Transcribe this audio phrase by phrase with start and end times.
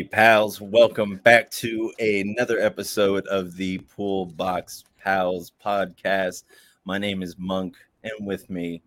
[0.00, 0.62] Howdy, pals.
[0.62, 6.44] Welcome back to another episode of the Pull Box Pals podcast.
[6.86, 8.80] My name is Monk, and with me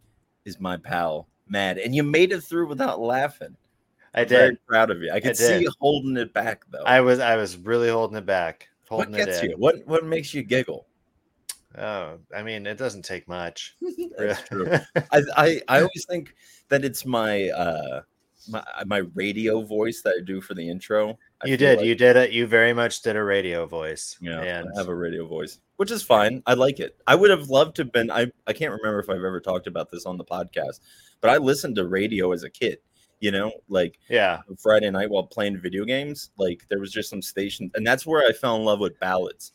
[0.46, 1.78] is my pal, Mad.
[1.78, 3.56] And you made it through without laughing.
[4.16, 4.66] I I'm Very did.
[4.66, 5.12] proud of you.
[5.12, 6.82] I could see you holding it back, though.
[6.84, 8.68] I was I was really holding it back.
[8.88, 9.54] what gets you?
[9.60, 10.88] What What makes you giggle?
[11.78, 13.76] Oh, I mean, it doesn't take much.
[14.18, 14.68] That's true.
[14.96, 16.34] I, I I always think
[16.70, 18.02] that it's my uh
[18.50, 21.18] my my radio voice that I do for the intro.
[21.44, 21.80] I you did.
[21.80, 22.32] like- you did it.
[22.32, 24.18] You very much did a radio voice.
[24.22, 26.42] Yeah, And I have a radio voice, which is fine.
[26.46, 26.98] I like it.
[27.08, 28.12] I would have loved to have been.
[28.12, 30.80] I I can't remember if I've ever talked about this on the podcast,
[31.22, 32.80] but I listened to radio as a kid.
[33.20, 34.42] You know, like yeah.
[34.62, 36.32] Friday night while playing video games.
[36.38, 39.54] Like there was just some station, and that's where I fell in love with ballads,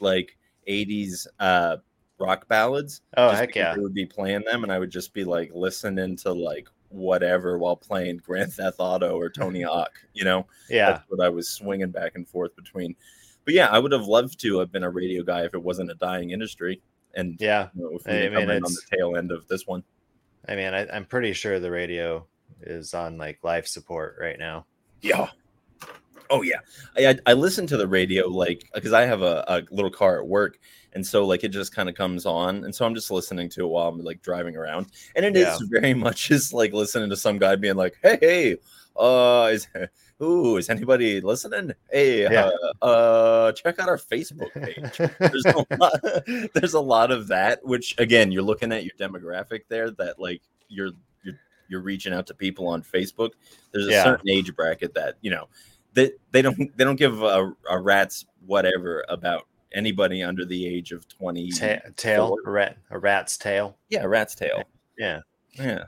[0.00, 1.76] like '80s uh,
[2.18, 3.02] rock ballads.
[3.18, 3.74] Oh heck yeah.
[3.74, 7.58] They would be playing them, and I would just be like listening to like whatever
[7.58, 9.92] while playing Grand Theft Auto or Tony Hawk.
[10.12, 10.90] You know, Yeah.
[10.92, 12.94] that's what I was swinging back and forth between.
[13.44, 15.90] But yeah, I would have loved to have been a radio guy if it wasn't
[15.90, 16.82] a dying industry.
[17.14, 17.68] And Yeah.
[17.74, 19.66] you know, if I we didn't mean, come in on the tail end of this
[19.66, 19.82] one.
[20.48, 22.26] I mean, I, I'm pretty sure the radio
[22.62, 24.66] is on like life support right now.
[25.00, 25.28] Yeah.
[26.32, 26.60] Oh yeah,
[26.96, 30.20] I I, I listen to the radio like because I have a, a little car
[30.20, 30.60] at work,
[30.94, 33.62] and so like it just kind of comes on, and so I'm just listening to
[33.64, 35.80] it while I'm like driving around, and it is Yeah.
[35.80, 38.56] very much just like listening to some guy being like, "Hey, hey,
[38.96, 39.68] uh, is
[40.22, 41.72] ooh, is anybody listening?
[41.90, 42.50] Hey, Yeah.
[42.82, 46.00] uh, uh, check out our Facebook page." there's a lot,
[46.54, 49.90] there's a lot of that, which again, you're looking at your demographic there.
[49.92, 50.90] That like you're
[51.22, 53.30] you're you're reaching out to people on Facebook.
[53.72, 54.02] There's a Yeah.
[54.04, 55.48] certain age bracket that you know
[55.94, 60.92] they they don't they don't give a, a rat's whatever about anybody under the age
[60.92, 61.50] of twenty.
[61.50, 63.76] Ta- tail, a rat, a rat's tail.
[63.88, 64.62] yeah, rat's tail.
[64.98, 65.20] Yeah.
[65.52, 65.84] Yeah,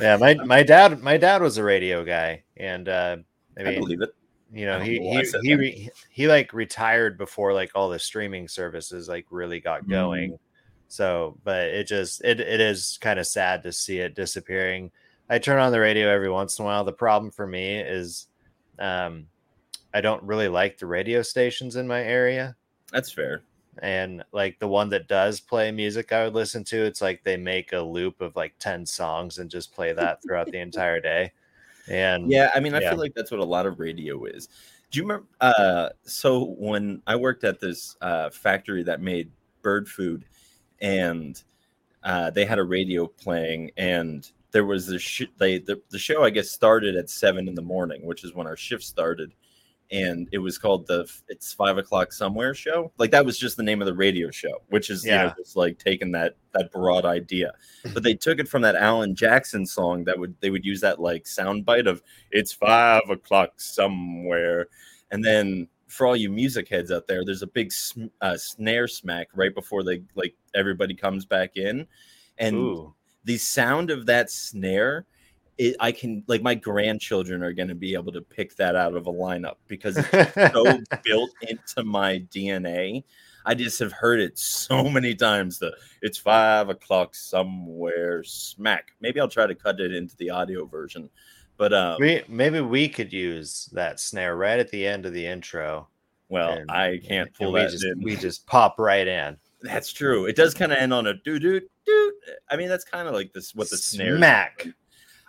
[0.00, 0.16] Yeah.
[0.16, 3.16] My my dad my dad was a radio guy, and uh,
[3.58, 4.14] I I, believe it.
[4.52, 8.46] you know he know he he, re, he like retired before like all the streaming
[8.48, 9.88] services like really got Mm.
[9.90, 10.38] going
[10.88, 14.90] so but it just it, it is kind of sad to see it disappearing
[15.30, 18.26] i turn on the radio every once in a while the problem for me is
[18.78, 19.26] um
[19.94, 22.54] i don't really like the radio stations in my area
[22.92, 23.42] That's fair.
[23.80, 27.38] and like the one that does play music i would listen to it's like they
[27.38, 31.32] make a loop of like 10 songs and just play that throughout the entire day
[31.88, 32.90] and Yeah, I mean, I Yeah.
[32.90, 34.48] feel like that's what a lot of radio is.
[34.90, 35.26] Do you remember?
[35.40, 39.32] Uh, so when I worked at this uh, factory that made
[39.62, 40.26] bird food,
[40.80, 41.42] and
[42.04, 46.24] uh, they had a radio playing, and there was the sh- they the, the show
[46.24, 49.32] I guess started at seven in the morning, which is when our shift started,
[49.92, 52.90] and it was called the It's Five O'clock Somewhere show.
[52.98, 55.34] Like that was just the name of the radio show, which is you know Yeah.
[55.36, 57.52] just like taking that that broad idea,
[57.94, 60.98] but they took it from that Alan Jackson song that would they would use that
[61.00, 64.66] like sound bite of it's five o'clock somewhere.
[65.10, 68.88] And then for all you music heads out there, there's a big sm- uh, snare
[68.88, 71.86] smack right before they like everybody comes back in.
[72.38, 72.94] And ooh,
[73.24, 75.04] the sound of that snare,
[75.58, 78.94] it, I can like my grandchildren are going to be able to pick that out
[78.94, 83.04] of a lineup because it's so built into my DNA.
[83.44, 85.58] I just have heard it so many times.
[85.58, 88.22] that it's five o'clock somewhere.
[88.24, 88.92] Smack.
[89.00, 91.10] Maybe I'll try to cut it into the audio version.
[91.56, 95.26] But um, we maybe we could use that snare right at the end of the
[95.26, 95.88] intro.
[96.28, 98.02] well, and- I can't pull we that just, in.
[98.02, 99.36] We just pop right in.
[99.60, 100.26] That's true.
[100.26, 102.12] It does kind of end on a doo doo doo.
[102.50, 104.16] I mean, that's kind of like this what the snare.
[104.16, 104.66] Smack.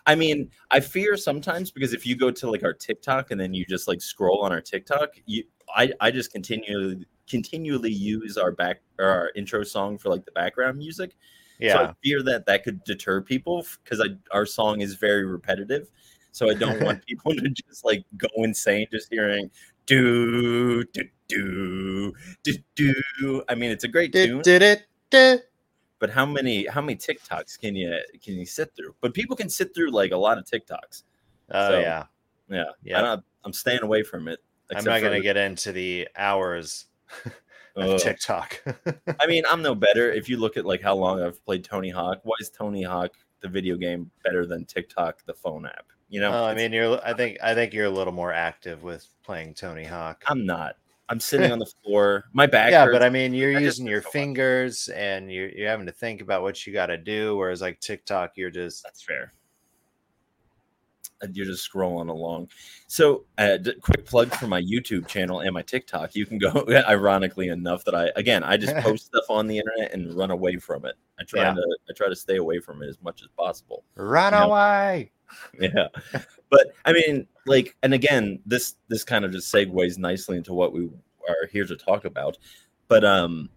[0.06, 3.54] I mean, I fear sometimes because if you go to like our TikTok and then
[3.54, 5.44] you just like scroll on our TikTok, you
[5.76, 10.32] I I just continually continually use our back or our intro song for like the
[10.32, 11.12] background music.
[11.12, 11.82] So Yeah.
[11.82, 15.90] I fear that that could deter people because I our song is very repetitive.
[16.32, 19.50] So I don't want people to just like go insane just hearing
[19.86, 22.14] do do do
[22.44, 23.44] do do.
[23.48, 24.86] I mean, it's a great tune did it?
[26.04, 28.94] But how many how many TikToks can you can you sit through?
[29.00, 31.04] But people can sit through like a lot of TikToks.
[31.52, 32.04] Oh So, yeah.
[32.50, 32.98] Yeah, Yeah.
[32.98, 34.40] I'm, not, I'm staying away from it.
[34.76, 36.88] I'm not gonna get into the hours
[37.78, 38.00] of Ugh.
[38.02, 38.62] TikTok.
[39.22, 40.12] I mean, I'm no better.
[40.12, 43.14] If you look at like how long I've played Tony Hawk, why is Tony Hawk
[43.40, 45.86] the video game better than TikTok the phone app?
[46.10, 47.00] You know, oh, I mean, you're.
[47.02, 47.38] I think.
[47.42, 50.22] I think you're a little more active with playing Tony Hawk.
[50.28, 50.76] I'm not.
[51.10, 52.24] I'm sitting on the floor.
[52.34, 52.72] My back.
[52.72, 52.96] yeah, hurts.
[52.96, 54.14] but I mean, you're I using your so much.
[54.14, 57.36] fingers and you're you're having to think about what you got to do.
[57.38, 59.32] Whereas like TikTok, you're just That's fair.
[61.32, 62.50] You're just scrolling along.
[62.88, 66.16] So, uh, d- quick plug for my YouTube channel and my TikTok.
[66.16, 66.66] You can go.
[66.90, 70.58] Ironically enough, that I again I just post stuff on the internet and run away
[70.58, 70.96] from it.
[71.20, 71.54] I try Yeah.
[71.54, 73.86] to I try to stay away from it as much as possible.
[73.96, 74.44] run Yeah.
[74.44, 75.12] away.
[75.60, 75.88] yeah
[76.54, 80.72] but i mean like and again this this kind of just segues nicely into what
[80.74, 80.90] we
[81.28, 82.38] are here to talk about
[82.88, 83.50] but um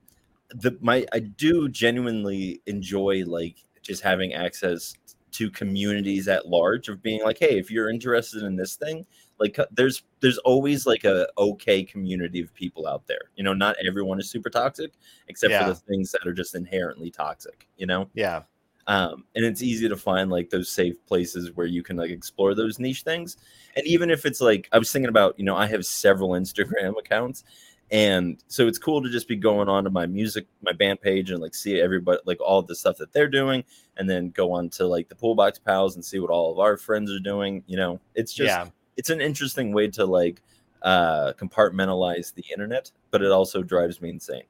[0.50, 4.94] the my i do genuinely enjoy like just having access
[5.32, 9.04] to communities at large of being like hey if you're interested in this thing
[9.38, 13.76] like there's there's always like a okay community of people out there you know not
[13.86, 14.92] everyone is super toxic
[15.28, 15.64] except Yeah.
[15.66, 18.42] for the things that are just inherently toxic you know Yeah.
[18.88, 22.54] Um, and it's easy to find like those safe places where you can like explore
[22.54, 23.36] those niche things
[23.74, 26.96] and even if it's like i was thinking about you know i have several instagram
[26.98, 27.42] accounts
[27.90, 31.32] and so it's cool to just be going on to my music my band page
[31.32, 33.64] and like see everybody like all the stuff that they're doing
[33.96, 36.76] and then go on to like the pullbox pals and see what all of our
[36.76, 38.66] friends are doing you know it's just yeah.
[38.96, 40.40] it's an interesting way to like
[40.82, 44.44] uh compartmentalize the internet but it also drives me insane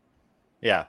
[0.60, 0.84] Yeah.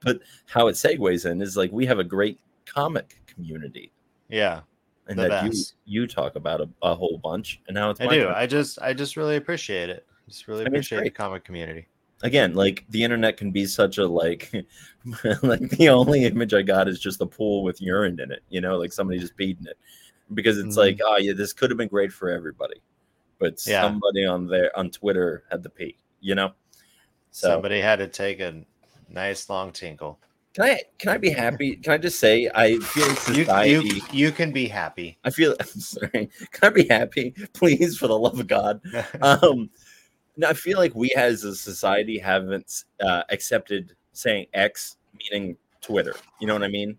[0.00, 3.92] But how it segues in is like we have a great comic community
[4.28, 4.60] Yeah.
[5.08, 5.74] and that you best.
[5.84, 8.24] you talk about a, a whole bunch and now it's I do.
[8.24, 8.34] turn.
[8.34, 10.06] I just I just really appreciate it.
[10.28, 11.86] Just really I mean, appreciate the comic community.
[12.22, 14.50] again like the internet can be such a like
[15.42, 18.60] like the only image i got is just a pool with urine in it you
[18.60, 19.78] know like somebody just beating it
[20.34, 20.78] because it's Mhm.
[20.78, 22.80] like oh yeah this could have been great for everybody
[23.38, 23.82] but Yeah.
[23.82, 26.52] somebody on there on twitter had the pee you know
[27.30, 28.64] so Somebody had to take a
[29.10, 30.18] nice long tinkle.
[30.56, 33.88] Can i can i be happy can i just say i feel like You, society
[33.96, 35.18] you you can be happy.
[35.24, 38.80] i feel i'm sorry can i be happy please for the love of god
[39.20, 39.68] um
[40.38, 44.96] no, i feel like we as a society haven't uh, accepted saying x
[45.30, 46.98] meaning twitter you know what i mean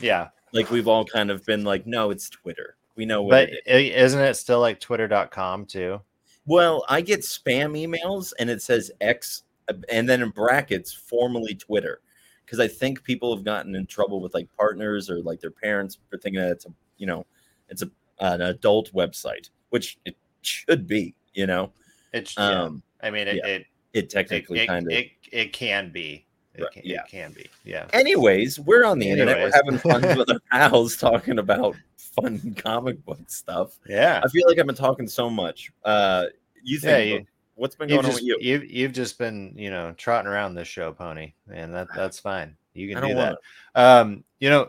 [0.00, 0.28] yeah.
[0.52, 3.62] like we've all kind of been like no it's twitter we know what But it
[3.66, 4.12] is.
[4.12, 6.00] isn't it still like twitter.com too?
[6.44, 11.54] well i get spam emails and it says x uh, and then in brackets formerly
[11.54, 12.00] twitter
[12.46, 15.98] because i think people have gotten in trouble with like partners or like their parents
[16.08, 17.26] for thinking that it's a you know
[17.68, 17.90] it's a
[18.20, 21.70] an adult website which it should be you know
[22.14, 22.62] It's yeah.
[22.62, 26.24] um I mean it yeah, it, it technically it, kind of it, it can be.
[26.54, 27.00] It, can, yeah.
[27.00, 27.46] it can be.
[27.64, 27.86] Yeah.
[27.92, 29.36] Anyways, we're on the internet.
[29.36, 33.78] We're having fun with our pals talking about fun comic book stuff.
[33.86, 34.22] Yeah.
[34.24, 35.70] I feel like I've been talking so much.
[35.84, 36.26] Uh,
[36.62, 38.38] you Yeah, think you- what's been You've going on just, with you?
[38.40, 42.56] you've you've just been, you know, trotting around this show, pony, and that that's fine.
[42.74, 43.38] You can do that.
[43.74, 44.68] Um, you know,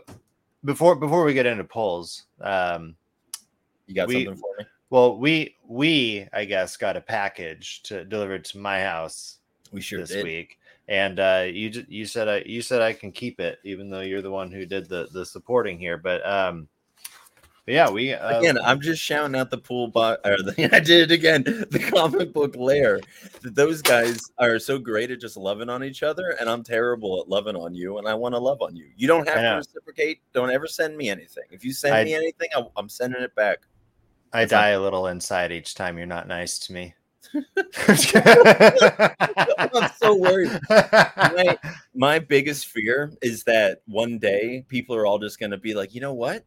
[0.64, 2.96] before before we get into polls, um,
[3.86, 4.64] You got we- something for me?
[4.90, 9.38] well, we we I guess got a package to delivered to my house
[9.70, 10.24] We sure this did.
[10.24, 10.58] week,
[10.88, 14.22] and uh, you you said I you said I can keep it, even though you're
[14.22, 15.98] the one who did the the supporting here.
[15.98, 16.68] But um,
[17.68, 20.22] but yeah, we uh, Again, I'm just shouting out the pull box.
[20.24, 21.44] Or the, I did it again.
[21.44, 22.98] The comic book lair.
[23.42, 27.28] Those guys are so great at just loving on each other, and I'm terrible at
[27.28, 27.98] loving on you.
[27.98, 28.86] And I want to love on you.
[28.96, 30.22] You don't have to reciprocate.
[30.32, 31.44] Don't ever send me anything.
[31.50, 33.58] If you send I- me anything, I, I'm sending it back.
[34.32, 36.94] I die a little inside each time you're not nice to me.
[39.58, 40.58] I'm so worried.
[40.70, 41.58] my
[41.94, 45.94] my biggest fear is that one day people are all just going to be like,
[45.94, 46.46] you know what,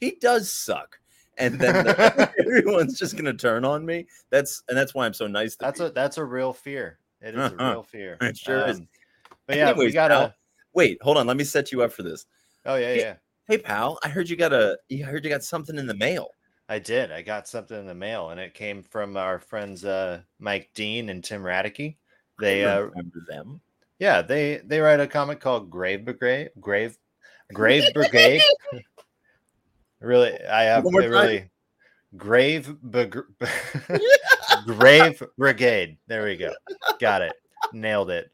[0.00, 0.98] he does suck,
[1.36, 4.06] and then the- everyone's just going to turn on me.
[4.30, 5.52] That's and that's why I'm so nice.
[5.56, 6.98] To That's a that's a real fear.
[7.20, 7.70] It is a Uh-huh.
[7.70, 8.18] real fear.
[8.22, 8.80] It sure is.
[9.46, 10.34] But yeah, we Anyways, got pal, a.
[10.74, 10.98] wait.
[11.02, 12.26] Hold on, let me set you up for this.
[12.66, 13.14] Oh yeah, Hey, yeah.
[13.48, 15.02] Hey, pal, I heard you got a a.
[15.02, 16.28] I heard you got something in the mail.
[16.68, 17.10] I did.
[17.10, 21.08] I got something in the mail, and it came from our friends uh, Mike Dean
[21.08, 21.96] and Tim Radicke.
[22.40, 23.60] They, I uh, remember them.
[23.98, 26.50] yeah, they they write a comic called Grave Brigade.
[26.60, 26.98] Grave,
[27.52, 28.42] Grave Brigade.
[30.00, 30.94] really, I have time.
[30.94, 31.50] really
[32.16, 33.16] Grave Brig-
[34.66, 35.98] Grave Brigade.
[36.06, 36.52] There we go.
[37.00, 37.32] Got it.
[37.72, 38.30] Nailed it.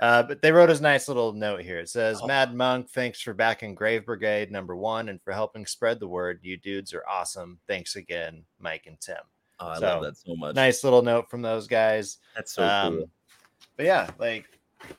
[0.00, 1.78] Uh, but they wrote us a nice little note here.
[1.78, 2.26] It says, Oh.
[2.26, 6.40] Mad Monk, thanks for backing Grave Brigade number one and for helping spread the word.
[6.42, 7.58] You dudes are awesome.
[7.66, 9.16] Thanks again, Mike and Tim.
[9.58, 10.54] Oh, I So, love that so much.
[10.54, 12.18] Nice little note from those guys.
[12.34, 13.10] That's so um, cool.
[13.78, 14.44] But yeah, like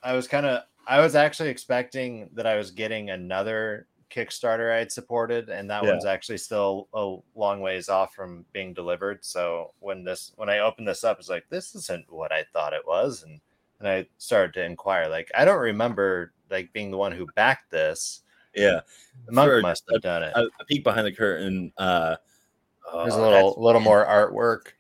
[0.01, 4.79] I was kind of, I was actually expecting that I was getting another Kickstarter I
[4.79, 5.91] had supported, and that Yeah.
[5.91, 9.23] one's actually still a long ways off from being delivered.
[9.25, 12.73] So when this, when I opened this up, it's like this isn't what I thought
[12.73, 13.39] it was, and
[13.79, 15.07] and I started to inquire.
[15.07, 18.21] Like I don't remember like being the one who backed this.
[18.55, 18.81] Yeah,
[19.25, 20.33] the Monk For must have done it.
[20.35, 21.71] a, a peek behind the curtain.
[21.77, 22.15] Uh,
[22.93, 24.73] There's a oh, little, that's little more artwork.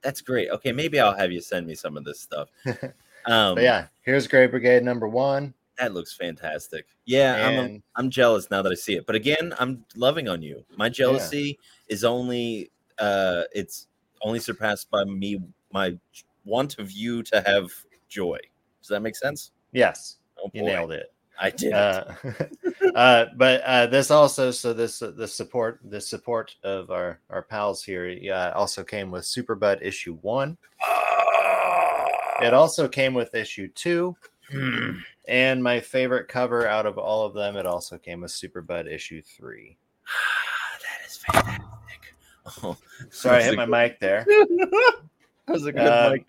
[0.00, 0.48] That's great.
[0.50, 2.48] Okay, maybe I'll have you send me some of this stuff.
[3.26, 5.54] Um, yeah, here's Grave Brigade number one.
[5.78, 6.86] That looks fantastic.
[7.04, 9.06] Yeah, I'm And I'm jealous now that I see it.
[9.06, 10.64] But again, I'm loving on you.
[10.76, 13.88] My jealousy is only uh it's
[14.22, 15.40] only surpassed by me
[15.72, 15.96] my
[16.44, 17.70] want of you to have
[18.08, 18.38] joy.
[18.80, 19.52] Does that make sense?
[19.72, 21.12] yes, Oh you nailed it.
[21.40, 21.72] I did.
[21.72, 22.04] Uh,
[22.94, 27.42] uh, but uh, this also, so this uh, the support, the support of our our
[27.42, 30.56] pals here, yeah, also came with Superbud issue one.
[32.42, 34.16] It also came with issue two.
[35.28, 39.22] and my favorite cover out of all of them, it also came with Superbud issue
[39.22, 39.76] three.
[40.80, 41.66] that is fantastic.
[42.62, 42.76] Oh,
[43.10, 44.26] Sorry, I hit a my mic there.
[45.46, 46.26] That was a good Um, mic.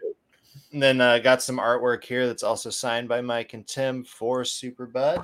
[0.71, 4.43] And then uh, got some artwork here that's also signed by Mike and Tim for
[4.43, 5.23] Superbud.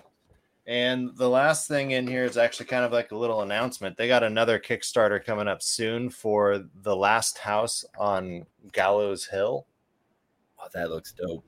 [0.67, 3.97] And the last thing in here is actually kind of like a little announcement.
[3.97, 9.65] They got another Kickstarter coming up soon for The Last House on Gallows Hill.
[10.59, 11.43] Oh, that looks dope.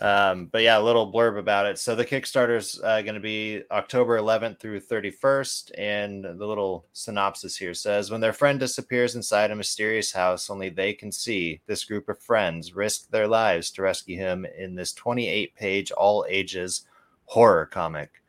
[0.00, 1.78] Um, but yeah, a little blurb about it.
[1.78, 7.56] So the Kickstarter's uh, going to be October 11th through 31st, and the little synopsis
[7.56, 11.60] here says: When their friend disappears inside a mysterious house, only they can see.
[11.66, 16.86] This group of friends risk their lives to rescue him in this 28-page, all ages
[17.26, 18.22] horror comic,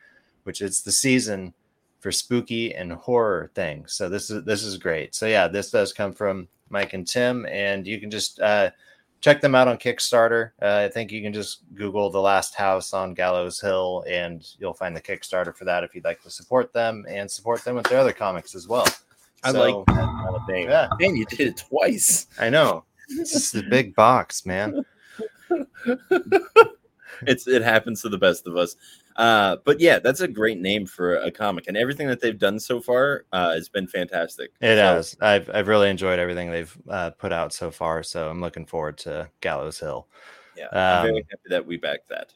[0.43, 1.53] which is the season
[2.01, 3.93] for spooky and horror things.
[3.93, 5.15] So this is this is great.
[5.15, 8.71] So yeah, this does come from Mike and Tim, and you can just uh,
[9.21, 10.51] check them out on Kickstarter.
[10.61, 14.73] Uh, I think you can just Google The Last House on Gallows Hill and you'll
[14.73, 17.85] find the Kickstarter for that if you'd like to support them and support them with
[17.85, 18.87] their other comics as well.
[19.43, 20.69] I So, like that kind of thing.
[20.69, 20.89] Yeah.
[20.99, 22.27] Man, you did it twice.
[22.39, 22.83] I know.
[23.09, 24.83] This is the big box, man.
[27.27, 28.75] it's it happens to the best of us.
[29.17, 32.59] Uh, but yeah, that's a great name for a comic, and everything that they've done
[32.59, 34.51] so far uh, has been fantastic.
[34.61, 35.17] It So, has.
[35.21, 38.03] I've I've really enjoyed everything they've uh, put out so far.
[38.03, 40.07] So I'm looking forward to Gallows Hill.
[40.57, 42.33] Yeah, I'm very Um, happy that we backed that.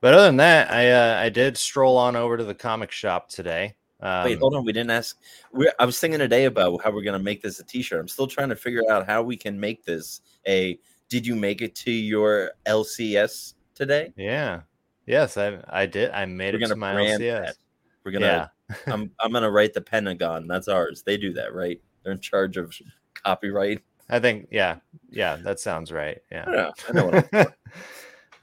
[0.00, 3.28] But other than that, I uh, I did stroll on over to the comic shop
[3.28, 3.74] today.
[4.00, 4.64] Um, Wait, hold on.
[4.64, 5.18] We didn't ask.
[5.52, 8.00] we I was thinking today about how we're gonna make this a T-shirt.
[8.00, 10.78] I'm still trying to figure out how we can make this a.
[11.10, 14.12] Did you make it to your LCS today?
[14.16, 14.60] yeah.
[15.06, 16.10] Yes, I I did.
[16.12, 17.18] I made We're it to my LCS.
[17.18, 17.56] that.
[18.04, 18.50] We're gonna.
[18.70, 18.76] Yeah.
[18.86, 20.46] I'm I'm gonna write the Pentagon.
[20.48, 21.02] That's ours.
[21.02, 21.78] They do that, right?
[22.02, 22.74] They're in charge of
[23.22, 23.82] copyright.
[24.08, 24.76] I think yeah,
[25.10, 26.18] yeah, that sounds right.
[26.30, 26.44] I Yeah.
[26.46, 26.72] don't know.
[26.88, 27.46] I know what I'm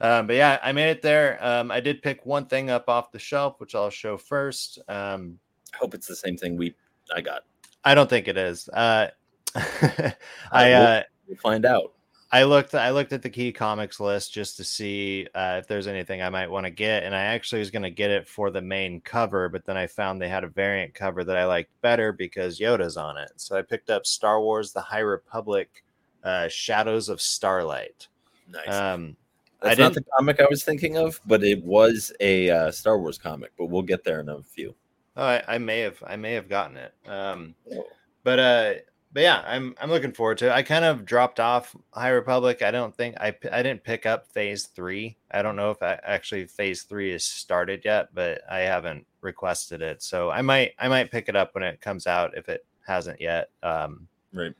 [0.20, 1.38] um, but yeah, I made it there.
[1.44, 4.78] Um, I did pick one thing up off the shelf, which I'll show first.
[4.88, 5.38] Um,
[5.74, 6.74] I hope it's the same thing we
[7.14, 7.42] I got.
[7.84, 8.68] I don't think it is.
[8.68, 9.08] Uh,
[9.56, 11.92] I uh, We'll find out.
[12.34, 15.86] I looked I looked at the key comics list just to see uh, if there's
[15.86, 18.50] anything I might want to get, and I actually was going to get it for
[18.50, 21.70] the main cover, but then I found they had a variant cover that I liked
[21.82, 23.32] better because Yoda's on it.
[23.36, 25.84] So I picked up Star Wars: The High Republic,
[26.24, 28.08] uh, Shadows of Starlight.
[28.50, 28.68] Nice.
[28.68, 29.14] Um,
[29.60, 33.18] That's not the comic I was thinking of, but it was a uh, Star Wars
[33.18, 33.52] comic.
[33.58, 34.74] But we'll get there in a few.
[35.18, 36.94] Oh, I, I may have I may have gotten it.
[37.06, 37.84] Um, Oh.
[38.24, 38.72] but uh,
[39.12, 40.52] but yeah, I'm I'm looking forward to it.
[40.52, 42.62] I kind of dropped off High Republic.
[42.62, 45.16] I don't think I I didn't pick up Phase Three.
[45.30, 49.82] I don't know if I, actually Phase Three is started yet, but I haven't requested
[49.82, 52.64] it, so I might I might pick it up when it comes out if it
[52.86, 53.50] hasn't yet.
[53.62, 54.54] Um, Right.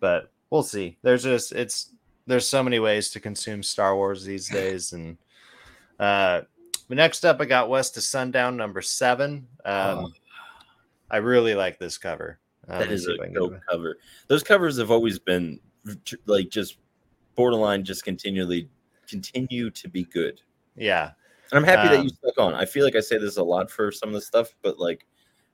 [0.00, 0.98] but we'll see.
[1.02, 1.92] There's just it's
[2.26, 5.16] there's so many ways to consume Star Wars these days, and
[5.98, 6.42] uh,
[6.88, 9.46] but next up, I got West of Sundown number seven.
[9.64, 10.12] Um, Oh.
[11.10, 12.38] I really like this cover.
[12.66, 13.98] That is a dope cover.
[14.28, 15.60] Those covers have always been
[16.26, 16.78] like just
[17.34, 18.68] borderline, just continually
[19.08, 20.40] continue to be good.
[20.74, 21.12] Yeah,
[21.52, 22.54] And I'm happy that you Um, stuck on.
[22.54, 25.06] I feel like I say this a lot for some of the stuff, but like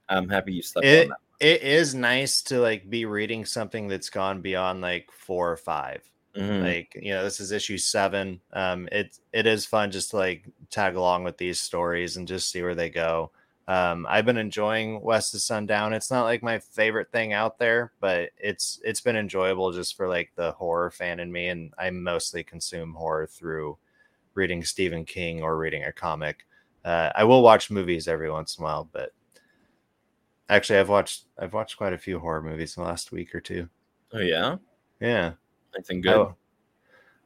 [0.09, 1.45] I'm happy you stuck It- on that.
[1.47, 6.03] it is nice to like be reading something that's gone beyond like four or five.
[6.35, 6.63] Mhm.
[6.63, 8.41] Like you know, this is issue seven.
[8.53, 12.49] Um, it it is fun just to like tag along with these stories and just
[12.49, 13.31] see where they go.
[13.67, 15.93] Um, I've been enjoying West of Sundown.
[15.93, 20.07] It's not like my favorite thing out there, but it's it's been enjoyable just for
[20.09, 23.77] like the horror fan in me, and I mostly consume horror through
[24.33, 26.45] reading Stephen King or reading a comic.
[26.83, 29.13] Uh, I will watch movies every once in a while, but
[30.49, 33.41] actually, I've watched I've watched quite a few horror movies in the last week or
[33.41, 33.69] two.
[34.13, 34.57] Oh yeah,
[34.99, 35.33] Yeah.
[35.75, 36.13] anything good?
[36.15, 36.35] Oh.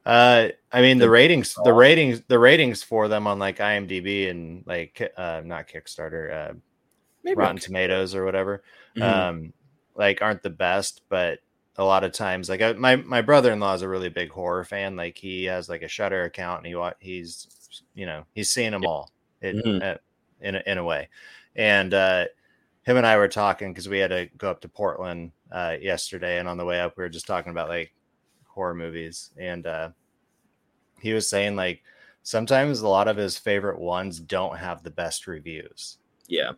[0.08, 4.64] Uh, I mean the ratings, the ratings, the ratings for them on like IMDb and
[4.66, 6.54] like uh, not Kickstarter, uh,
[7.24, 7.58] Maybe Rotten.
[7.58, 8.62] Tomatoes or whatever,
[8.96, 9.02] Mhm.
[9.02, 9.52] um,
[9.94, 11.02] like aren't the best.
[11.10, 11.40] But
[11.76, 14.30] a lot of times, like I, my my brother in law is a really big
[14.30, 14.96] horror fan.
[14.96, 18.86] Like he has like a Shudder account, and he he's you know he's seen them
[18.86, 19.10] all
[19.42, 19.82] it, Mhm.
[19.82, 19.98] uh,
[20.40, 21.10] in a, in a way.
[21.54, 22.26] And uh,
[22.82, 26.38] him and I were talking because we had to go up to Portland uh, yesterday,
[26.38, 27.92] and on the way up, we were just talking about like
[28.58, 29.90] horror movies, and uh,
[31.00, 31.82] he was saying like
[32.24, 35.98] sometimes a lot of his favorite ones don't have the best reviews.
[36.26, 36.52] yeah.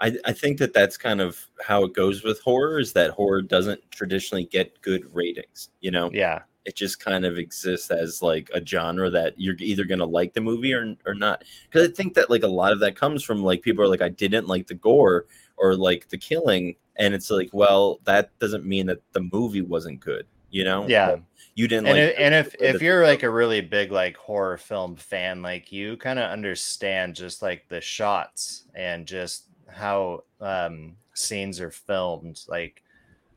[0.00, 3.42] I, I think that that's kind of how it goes with horror is that horror
[3.42, 5.70] doesn't traditionally get good ratings.
[5.80, 9.84] You know, Yeah, it just kind of exists as like a genre that you're either
[9.84, 11.42] gonna like the movie or or not.
[11.64, 14.02] Because I think that like a lot of that comes from like people are like
[14.02, 15.26] I didn't like the gore
[15.56, 19.98] or like the killing, and it's like well that doesn't mean that the movie wasn't
[19.98, 20.26] good.
[20.50, 20.86] You know?
[20.86, 21.16] Yeah.
[21.54, 24.58] You didn't and, like it, and if if you're like a really big like horror
[24.58, 30.94] film fan like you kind of understand just like the shots and just how um
[31.14, 32.84] scenes are filmed like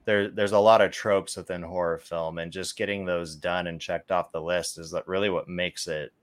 [0.06, 3.82] there there's a lot of tropes within horror film and just getting those done and
[3.82, 6.14] checked off the list is that really what makes it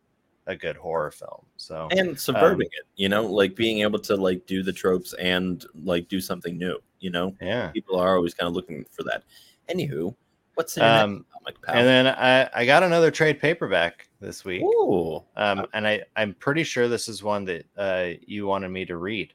[0.46, 4.46] a good horror film so and subverting it you know like being able to like
[4.46, 8.48] do the tropes and like do something new you know yeah people are always kind
[8.48, 9.24] of looking for that
[9.68, 10.14] anywho
[10.58, 11.76] what's in um comic pal?
[11.76, 14.60] and then i i got another trade paperback this week.
[14.62, 15.22] Ooh.
[15.36, 18.96] um and i i'm pretty sure this is one that uh you wanted me to
[18.96, 19.32] read.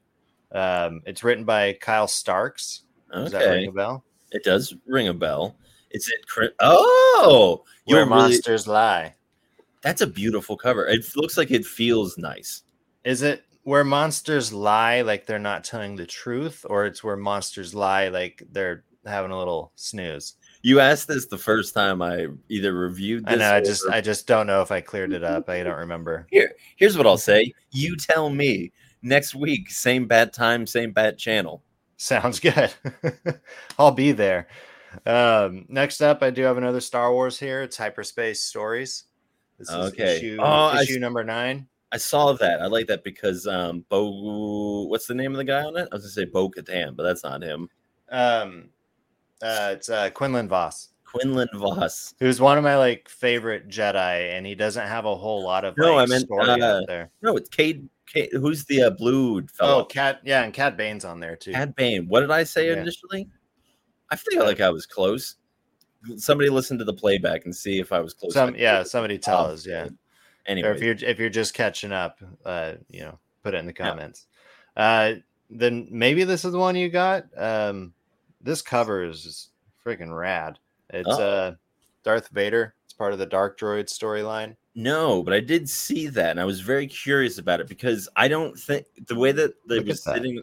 [0.52, 2.84] Um it's written by kyle starks.
[3.14, 3.68] Does that ring okay.
[3.68, 4.04] a bell?
[4.32, 5.56] It does ring a bell.
[5.92, 7.64] Is it cri- oh!
[7.86, 9.14] Where you're really monsters lie.
[9.82, 10.88] That's a beautiful cover.
[10.88, 12.64] It looks like it feels nice.
[13.06, 17.74] Is it where monsters lie like they're not telling the truth, or it's where monsters
[17.76, 20.36] lie like they're having a little snooze?
[20.64, 23.56] You asked this the first time i either reviewed this I know.
[23.56, 25.50] I just I just don't know if I cleared it up.
[25.50, 26.26] I don't remember.
[26.32, 31.18] here here's what i'll say you tell me next week same bad time same bad
[31.18, 31.62] channel
[31.98, 32.74] Sounds good.
[33.80, 34.48] I'll be there.
[35.06, 37.62] Um, next up, I do have another Star Wars here.
[37.62, 39.06] It's Hyperspace Stories.
[39.58, 40.18] This is Okay.
[40.18, 41.68] issue, Oh, issue s- number nine.
[41.94, 42.62] I saw that.
[42.62, 45.88] I like that because um Bo what's the name of the guy on it?
[45.92, 47.70] I was gonna say Bo Katan, but that's not him.
[48.10, 48.70] Um,
[49.44, 52.14] uh, it's uh, Quinlan Vos, Quinlan Vos.
[52.20, 55.78] who's one of my like favorite Jedi, and he doesn't have a whole lot of
[55.78, 57.12] No, like, I meant, story uh, out there.
[57.22, 59.86] No, it's Cade, Cade who's the uh, blue Oh, fellow?
[59.86, 61.52] Cat, yeah, and Cat Bane's on there too.
[61.54, 62.08] Cad Bane.
[62.08, 62.82] What did I say Yeah.
[62.82, 63.28] initially?
[64.12, 65.36] I feel like I was close.
[66.18, 68.34] Somebody listen to the playback and see if I was close.
[68.34, 69.88] Some, yeah, somebody tell Oh, us, yeah.
[70.46, 73.66] Anyway, Or if you're if you're just catching up, uh, you know, put it in
[73.66, 73.90] the Yeah.
[73.90, 74.28] comments.
[74.76, 75.14] Uh,
[75.50, 77.26] then maybe this is the one you got.
[77.38, 77.94] Um,
[78.44, 79.50] this cover is
[79.86, 80.60] freaking rad.
[80.90, 81.22] It's Uh-oh.
[81.24, 81.56] uh
[82.04, 82.76] Darth Vader.
[82.86, 84.56] It's part of the Dark Droid storyline.
[84.76, 88.28] No, but I did see that, and I was very curious about it because I
[88.28, 90.42] don't think the way that they was sitting,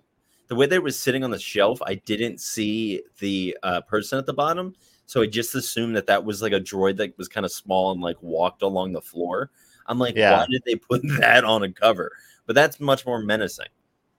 [0.49, 4.27] the way they was sitting on the shelf, I didn't see the uh, person at
[4.27, 4.75] the bottom,
[5.07, 7.91] so I just assumed that that was like a droid that was kind of small
[7.91, 9.51] and like walked along the floor.
[9.87, 10.39] I'm like, Yeah.
[10.39, 12.13] why did they put that on a cover?
[12.47, 13.67] But that's much more menacing.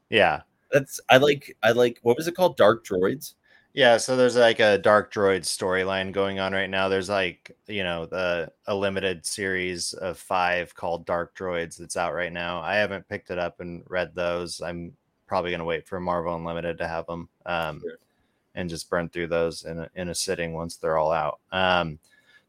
[0.10, 0.42] Yeah,
[0.72, 2.58] That's I like I like what was it called?
[2.58, 3.36] Dark droids.
[3.74, 3.98] Yeah.
[3.98, 6.90] So there's like a Dark Droid storyline going on right now.
[6.90, 12.14] There's like you know the a limited series of five called Dark Droids that's out
[12.14, 12.62] right now.
[12.62, 14.62] I haven't picked it up and read those.
[14.62, 14.94] I'm
[15.28, 17.30] probably gonna wait for Marvel Unlimited to have them.
[17.46, 17.98] Um, Sure.
[18.56, 21.40] and just burn through those in a, in a sitting once they're all out.
[21.54, 22.00] Um,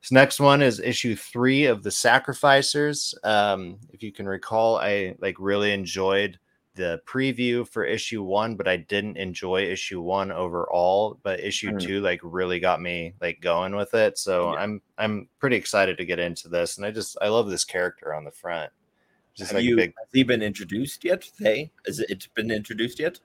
[0.01, 3.15] this next one is issue three of the Sacrificers.
[3.23, 6.41] Um, if you can recall, I like really enjoyed
[6.75, 11.19] the preview for issue one, but I didn't enjoy issue one overall.
[11.23, 11.81] But issue Mm.
[11.81, 14.19] two like really got me like going with it.
[14.19, 14.61] So Yeah.
[14.61, 18.15] I'm I'm pretty excited to get into this, and I just I love this character
[18.15, 18.73] on the front.
[19.35, 21.31] Just Have like you big has he been introduced yet?
[21.39, 23.21] They is it it's been introduced yet?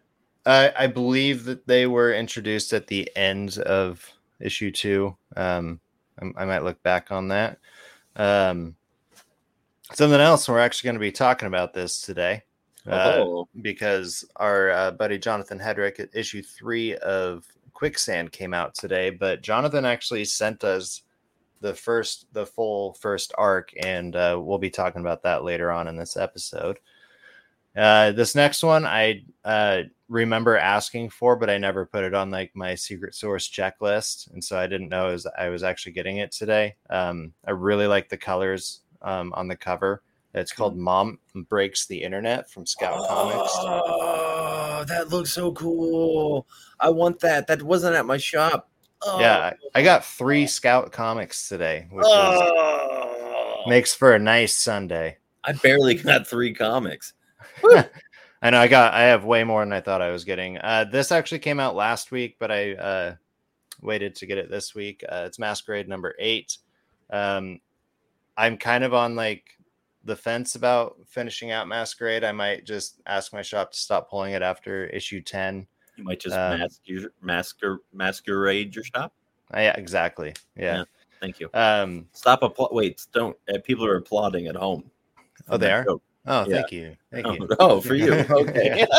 [0.45, 5.17] I, I believe that they were introduced at the end of issue two.
[5.36, 5.81] Um,
[6.21, 7.60] I, I might look back on that.
[8.15, 8.77] Um,
[9.93, 12.43] something else, we're actually going to be talking about this today
[12.88, 18.76] uh, oh, because our uh, buddy Jonathan Hedrick at issue three of Quicksand came out
[18.76, 19.10] today.
[19.10, 21.04] But Jonathan actually sent us
[21.62, 25.88] the first, the full first arc, and uh, we'll be talking about that later on
[25.88, 26.80] in this episode.
[27.76, 32.32] Uh, this next one I uh, remember asking for, but I never put it on
[32.32, 36.17] like my secret source checklist, and so I didn't know as I was actually getting
[36.17, 36.76] it today.
[36.89, 40.02] Um, I really like the colors um, on the cover.
[40.33, 43.51] It's called "Mom Breaks the Internet" from Scout Comics.
[43.57, 46.47] Oh, that looks so cool.
[46.79, 47.47] I want that.
[47.47, 48.69] That wasn't at my shop.
[49.03, 49.19] Oh.
[49.19, 53.63] Yeah, I got three Scout Comics today, which is, Oh.
[53.67, 55.17] makes for a nice Sunday.
[55.43, 57.13] I barely got three comics.
[58.41, 60.57] I know I got I have way more than I thought I was getting.
[60.59, 63.15] Uh, this actually came out last week, but I uh,
[63.81, 65.03] waited to get it this week.
[65.07, 66.57] Uh, it's Masquerade number eight.
[67.09, 67.59] Um,
[68.35, 69.57] I'm kind of on like
[70.08, 72.24] the fence about finishing out Masquerade.
[72.24, 75.67] I might just ask my shop to stop pulling it after issue ten.
[75.98, 79.13] You might just Um, masquer, masquer, masquerade your shop.
[79.54, 80.34] Uh, yeah, exactly.
[80.56, 80.84] Yeah.
[81.20, 81.50] Thank you.
[81.54, 82.08] Um.
[82.13, 82.70] Stop applaud.
[82.72, 83.36] Wait, don't.
[83.54, 84.89] Uh, people are applauding at home.
[85.50, 85.84] Oh, they are?
[85.84, 86.02] joke.
[86.26, 86.56] Oh, Yeah.
[86.56, 86.96] thank you.
[87.12, 87.48] Thank Oh, you.
[87.60, 88.13] oh, for you.
[88.30, 88.86] Okay.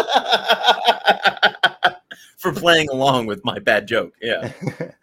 [2.37, 4.15] for playing along with my bad joke.
[4.21, 4.53] Yeah.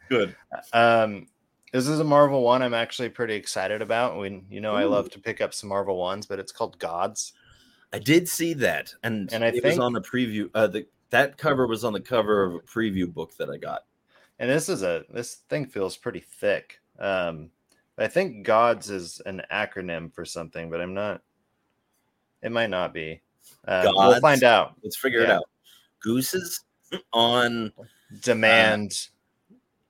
[0.09, 0.35] Good.
[0.73, 1.27] um
[1.75, 4.17] This is a Marvel one I'm actually pretty excited about.
[4.17, 7.33] We, you know, I love to pick up some Marvel ones, but it's called Gods.
[7.91, 10.49] I did see that, and And I it was think- on the preview.
[10.53, 13.81] Uh, the that cover was on the cover of a preview book that I got.
[14.39, 16.79] And this is a this thing feels pretty thick.
[16.97, 17.49] Um,
[17.97, 21.23] I think Gods is an acronym for something, but I'm not.
[22.41, 23.21] It might not be.
[23.67, 24.75] Uh, we'll find out.
[24.81, 25.43] Let's figure it out.
[26.01, 26.63] Gooses
[27.11, 27.73] on
[28.21, 29.09] Demand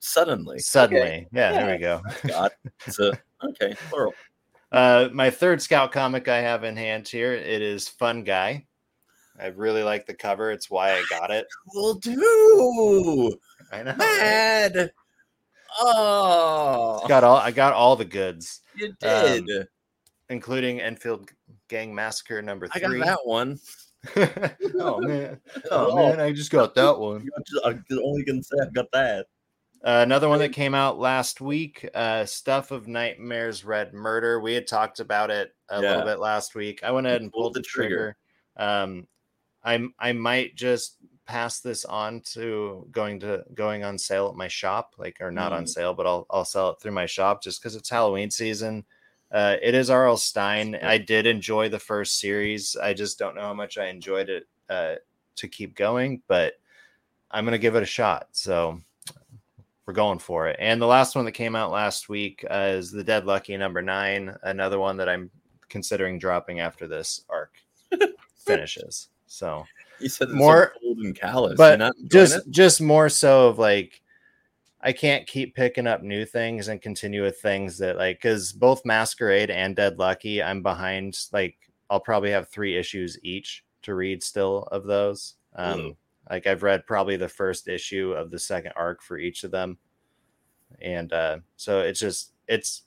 [0.06, 0.58] suddenly.
[0.58, 1.26] suddenly.
[1.32, 2.00] Yeah, there we go.
[2.26, 2.52] God,
[2.86, 4.14] it's a okay plural.
[4.72, 7.32] Uh, my third scout comic I have in hand here.
[7.32, 8.66] It is Fun Guy.
[9.38, 10.50] I really like the cover.
[10.50, 11.46] It's why I got it.
[11.74, 13.36] Will do.
[13.72, 13.94] I know.
[13.96, 14.92] Mad.
[15.78, 17.36] Oh, Got all.
[17.36, 19.46] I got all the goods, you did.
[20.30, 21.30] including Enfield
[21.68, 22.80] Gang Massacre number three.
[22.80, 23.00] I got three.
[23.00, 23.58] that one.
[24.80, 25.40] oh man!
[25.70, 25.90] Oh.
[25.90, 26.20] Oh man!
[26.20, 27.28] I just got that one.
[27.64, 29.26] I can only can say I got that.
[29.86, 34.40] Uh, another one that came out last week, uh, Stuff of Nightmares Red Murder.
[34.40, 35.90] We had talked about it a Yeah.
[35.90, 36.82] little bit last week.
[36.82, 38.16] I went ahead and pulled the trigger.
[38.56, 39.06] Um,
[39.62, 44.48] I I might just pass this on to going to going on sale at my
[44.48, 45.68] shop, like or not on Mm.
[45.68, 48.84] sale, but I'll I'll sell it through my shop just because it's Halloween season.
[49.30, 50.16] Uh, it is R.L.
[50.16, 50.74] Stine.
[50.76, 52.76] I did enjoy the first series.
[52.76, 54.96] I just don't know how much I enjoyed it uh,
[55.36, 56.54] to keep going, but
[57.30, 58.28] I'm gonna give it a shot.
[58.32, 58.80] So
[59.86, 60.56] we're going for it.
[60.58, 63.80] And the last one that came out last week uh, is the Dead Lucky number
[63.82, 65.30] nine, another one that I'm
[65.68, 67.52] considering dropping after this arc
[68.36, 69.08] finishes.
[69.26, 69.64] So,
[70.00, 71.56] You said More- old and callous.
[71.56, 72.50] but You're not enjoying just it?
[72.50, 74.00] just more so of like
[74.80, 78.84] I can't keep picking up new things and continue with things that like because both
[78.84, 81.18] Masquerade and Dead Lucky, I'm behind.
[81.32, 81.56] Like
[81.90, 85.34] I'll probably have three issues each to read still of those.
[85.56, 85.96] Um, Ooh.
[86.30, 89.78] Like I've read probably the first issue of the second arc for each of them,
[90.80, 92.82] and uh, so it's just it's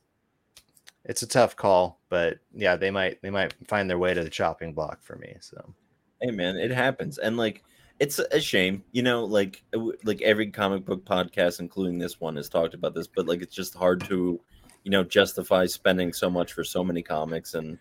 [1.06, 4.30] it's a tough call, but yeah, they might they might find their way to the
[4.30, 5.38] chopping block for me.
[5.40, 5.74] So
[6.22, 7.64] hey man, it happens, and like
[8.00, 9.26] it's a shame, you know.
[9.26, 9.64] Like
[10.04, 13.56] like every comic book podcast, including this one, has talked about this, but like it's
[13.56, 14.40] just hard to,
[14.84, 17.78] you know, justify spending so much for so many comics, and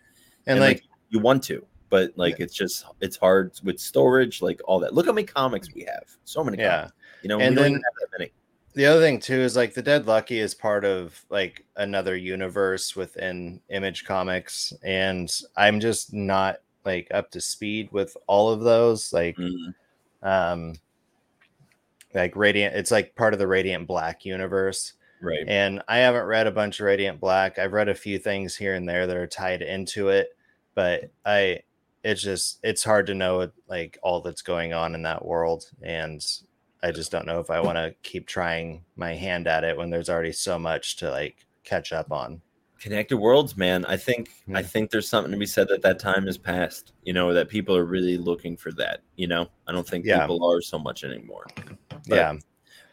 [0.47, 4.79] and, like you want to, but like it's just it's hard with storage, like all
[4.79, 4.93] that.
[4.93, 6.57] Look how many comics we have, so many.
[6.59, 6.77] yeah.
[6.81, 8.31] comics, you know, And we don't then- have that many.
[8.73, 12.95] the other thing too is like the dead lucky is part of like another universe
[12.95, 19.11] within image comics and i'm just not like up to speed with all of those
[19.11, 19.73] like Mm,
[20.21, 20.73] um
[22.13, 25.45] like radiant it's like part of the radiant black universe right.
[25.47, 28.75] and i haven't read a bunch of radiant black i've read a few things here
[28.75, 30.29] and there that are tied into it
[30.75, 31.59] but i
[32.09, 36.25] it's just it's hard to know like all that's going on in that world and
[36.81, 39.89] i just don't know if i want to keep trying my hand at it when
[39.89, 42.41] there's already so much to like catch up on.
[42.79, 43.85] Connected worlds man.
[43.85, 44.67] I think i Hmm.
[44.67, 47.75] think there's something to be said that that time is past you know that people
[47.75, 49.47] are really looking for that you know?
[49.67, 50.21] I don't think Yeah.
[50.21, 51.45] people are so much anymore.
[52.07, 52.33] But yeah.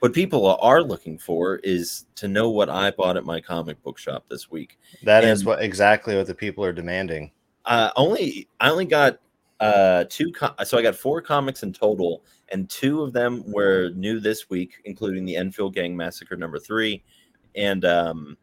[0.00, 3.96] what people are looking for is to know what i bought at my comic book
[3.98, 4.78] shop this week.
[5.04, 7.30] That is and- what exactly what the people are demanding
[7.66, 9.18] uh only i only got
[9.60, 13.90] uh two co- so i got four comics in total and two of them were
[13.94, 17.02] new this week including the enfield gang massacre number three
[17.54, 18.36] and um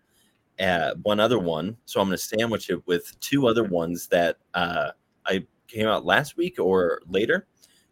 [0.59, 1.75] uh, one other one.
[1.86, 4.91] So i'm going to sandwich it with two other ones that uh
[5.25, 7.47] i came out last week or later.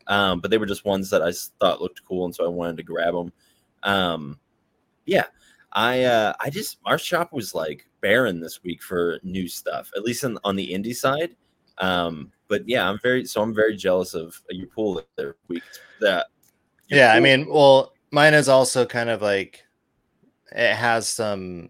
[0.07, 2.77] Um but they were just ones that I thought looked cool and so i wanted
[2.77, 3.33] to grab them
[3.83, 4.39] um
[5.05, 5.25] yeah
[5.71, 10.03] i uh i just our shop was like barren this week for new stuff at
[10.03, 11.35] least on, on the indie side.
[11.77, 15.63] Um but yeah i'm very so i'm very jealous of your pool this week.
[15.99, 16.27] That
[16.89, 19.63] yeah i mean well mine is also kind of like
[20.51, 21.69] it has some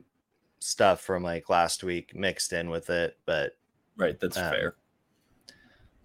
[0.59, 3.53] stuff from like last week mixed in with it but
[3.97, 4.75] right that's um, fair.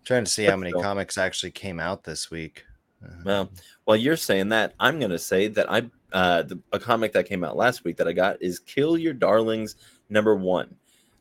[0.05, 2.65] trying to see how many comics actually came out this week.
[3.05, 3.51] Uh, Well,
[3.85, 7.45] while you're saying that, I'm gonna say that I uh, the, a comic that came
[7.45, 9.77] out last week that I got is "Kill Your Darlings"
[10.09, 10.77] number one.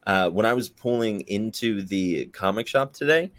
[0.06, 3.32] Uh, when I was pulling into the comic shop today,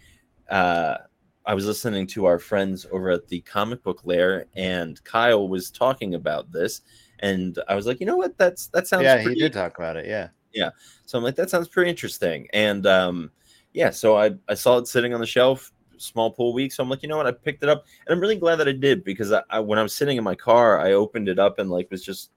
[0.50, 0.96] uh,
[1.44, 5.70] I was listening to our friends over at the Comic Book Lair, and Kyle was
[5.70, 6.82] talking about this,
[7.20, 9.78] and I was like, you know what, that's that sounds yeah pretty he did talk
[9.78, 10.70] about it yeah yeah.
[11.04, 12.48] so I'm like, that sounds pretty interesting.
[12.52, 13.30] And um,
[13.72, 16.72] yeah, so I, I saw it sitting on the shelf, small pool week.
[16.72, 17.26] So I'm like, you know what?
[17.26, 17.84] I picked it up.
[18.06, 20.24] And I'm really glad that I did because I, I when I was sitting in
[20.24, 22.30] my car, I opened it up and like was just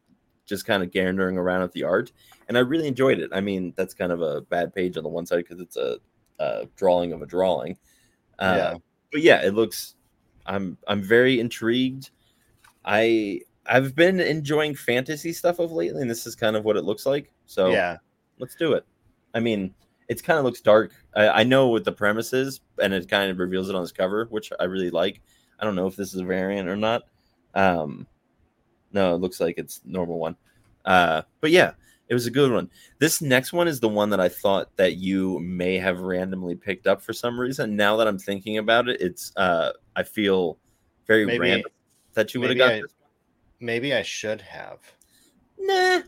[0.45, 2.12] just kind of gandering around at the art.
[2.50, 3.30] And I really enjoyed it.
[3.32, 6.00] I mean, that's kind of a bad page on the one side because it's a,
[6.40, 7.78] a drawing of a drawing.
[8.38, 8.74] Uh, Yeah.
[9.12, 9.96] But yeah, it looks
[10.46, 12.10] I'm I'm very intrigued.
[12.84, 16.84] I I've been enjoying fantasy stuff of lately, and this is kind of what it
[16.84, 17.32] looks like.
[17.46, 17.98] So yeah,
[18.40, 18.86] let's do it.
[19.34, 19.74] I mean,
[20.08, 20.92] it kind of looks dark.
[21.16, 23.92] I, I know what the premise is, and it kind of reveals it on this
[23.92, 25.22] cover, which I really like.
[25.60, 27.04] I don't know if this is a variant or not.
[27.54, 28.08] Um,
[28.92, 30.36] no, it looks like it's normal one.
[30.86, 31.74] Uh, but yeah,
[32.10, 32.69] it was a good one.
[32.98, 36.88] This next one is the one that I thought that you may have randomly picked
[36.88, 37.76] up for some reason.
[37.76, 40.58] Now that I'm thinking about it, it's uh, I feel
[41.08, 41.72] very Maybe- random
[42.13, 42.72] that you would have got.
[42.74, 42.82] I-
[43.60, 44.80] maybe I should have.
[45.58, 46.02] Nah,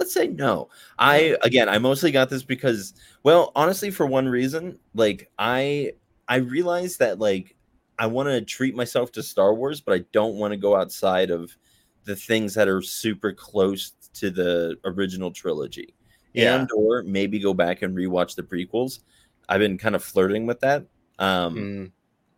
[0.00, 0.68] let's say no.
[0.98, 5.92] I again, I mostly got this because, well, honestly, for one reason, like I,
[6.26, 7.54] I realized that like
[7.98, 11.30] I want to treat myself to Star Wars, but I don't want to go outside
[11.30, 11.56] of
[12.04, 15.94] the things that are super close to the original trilogy,
[16.32, 16.56] Yeah.
[16.60, 19.00] and or maybe go back and rewatch the prequels.
[19.48, 20.86] I've been kind of flirting with that.
[21.18, 21.92] Um, Mm,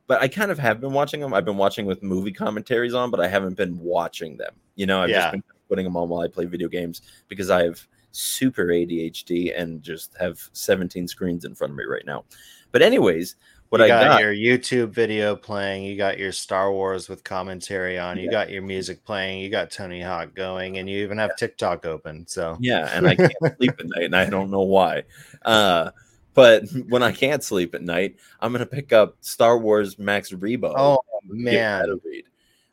[0.06, 1.34] but I kind of have been watching them.
[1.34, 4.54] I've been watching with movie commentaries on, but I haven't been watching them.
[4.76, 5.20] You know, I've Yeah.
[5.22, 9.52] just been putting them on while I play video games because I have super ADHD
[9.52, 12.24] and just have 17 screens in front of me right now.
[12.72, 13.36] But anyways,
[13.70, 17.24] what you I got, got, your YouTube video playing, you got your Star Wars with
[17.24, 18.30] commentary on, you Yeah.
[18.30, 22.26] got your music playing, you got Tony Hawk going, and you even have TikTok open.
[22.26, 25.02] So yeah, and I can't sleep at night, and I don't know why.
[25.44, 25.90] Uh,
[26.34, 30.72] but when I can't sleep at night, I'm gonna pick up Star Wars Max Rebo.
[30.76, 32.24] oh man, read.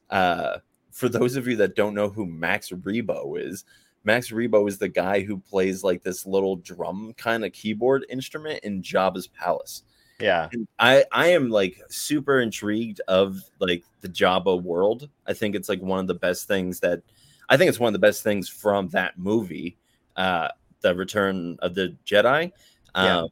[0.10, 0.58] Uh,
[0.92, 3.66] for those of you that don't know who Max Rebo is,
[4.04, 8.64] Max Rebo is the guy who plays like this little drum kind of keyboard instrument
[8.64, 9.84] in Jabba's palace.
[10.24, 15.10] Yeah, And I I am like super intrigued of like the Jabba world.
[15.28, 17.02] I think it's like one of the best things that
[17.50, 19.78] I think it's one of the best things from that movie,
[20.16, 20.48] uh,
[20.82, 22.52] the Return of the Jedi.
[22.96, 23.18] Yeah.
[23.20, 23.30] Um,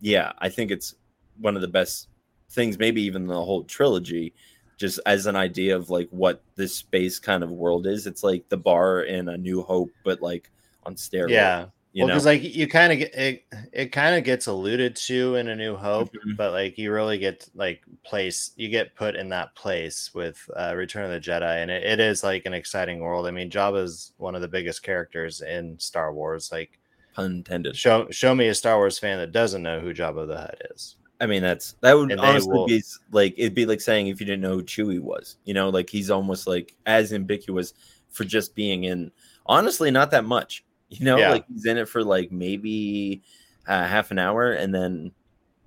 [0.00, 0.94] yeah, I think it's
[1.40, 2.08] one of the best
[2.50, 4.34] things, maybe even the whole trilogy,
[4.78, 8.06] just as an idea of like what this space kind of world is.
[8.06, 10.50] It's like the bar in A New Hope, but like
[10.84, 11.30] on steroids.
[11.30, 11.66] yeah.
[11.96, 12.14] You well, know.
[12.14, 15.56] because like you kind of get it, it kind of gets alluded to in A
[15.56, 16.36] New Hope, Mhm.
[16.36, 20.74] but like you really get like place, you get put in that place with uh,
[20.76, 23.26] Return of the Jedi, and it, it is like an exciting world.
[23.26, 26.50] I mean, Jabba's one of the biggest characters in Star Wars.
[26.52, 26.78] Like,
[27.14, 27.74] Pun intended.
[27.76, 30.96] show show me a Star Wars fan that doesn't know who Jabba the Hutt is.
[31.18, 34.20] I mean, that's that would And honestly will- be like it'd be like saying if
[34.20, 37.72] you didn't know who Chewie was, you know, like he's almost like as ambiguous
[38.10, 39.10] for just being in.
[39.46, 41.30] Honestly, not that much, you know, Yeah.
[41.30, 43.22] like he's in it for like maybe
[43.66, 45.10] uh, half an hour and then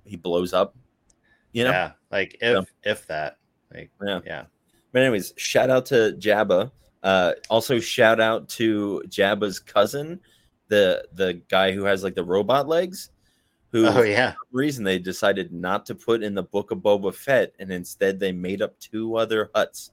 [0.04, 0.74] he blows up,
[1.52, 1.70] you know.
[1.70, 3.38] Yeah, like if So- if that,
[3.74, 4.20] like Yeah.
[4.24, 4.44] yeah,
[4.92, 6.70] But anyways, shout out to Jabba.
[7.02, 10.20] Uh, also, shout out to Jabba's cousin,
[10.68, 13.10] the the guy who has like the robot legs.
[13.72, 17.14] Who oh yeah, some reason they decided not to put in the book of Boba
[17.14, 19.90] Fett, and instead they made up two other Hutts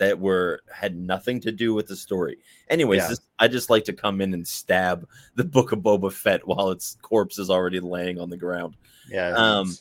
[0.00, 2.38] that were had nothing to do with the story.
[2.68, 3.08] Anyways, Yeah.
[3.08, 6.70] this, I just like to come in and stab the book of Boba Fett while
[6.70, 8.76] its corpse is already laying on the ground.
[9.08, 9.28] yeah.
[9.36, 9.76] Um,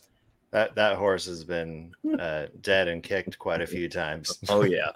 [0.51, 4.38] that that horse has been uh, dead and kicked quite a few times.
[4.49, 4.91] Oh yeah.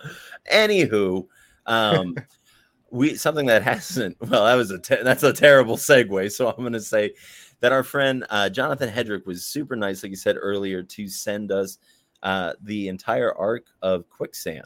[0.51, 1.25] Anywho,
[1.67, 2.15] um,
[2.91, 4.17] we something that hasn't.
[4.19, 6.31] Well, that was a te- that's a terrible segue.
[6.31, 7.13] So I'm going to say
[7.61, 11.51] that our friend uh, Jonathan Hedrick was super nice, like you said earlier, to send
[11.51, 11.77] us
[12.23, 14.65] uh, the entire arc of Quicksand.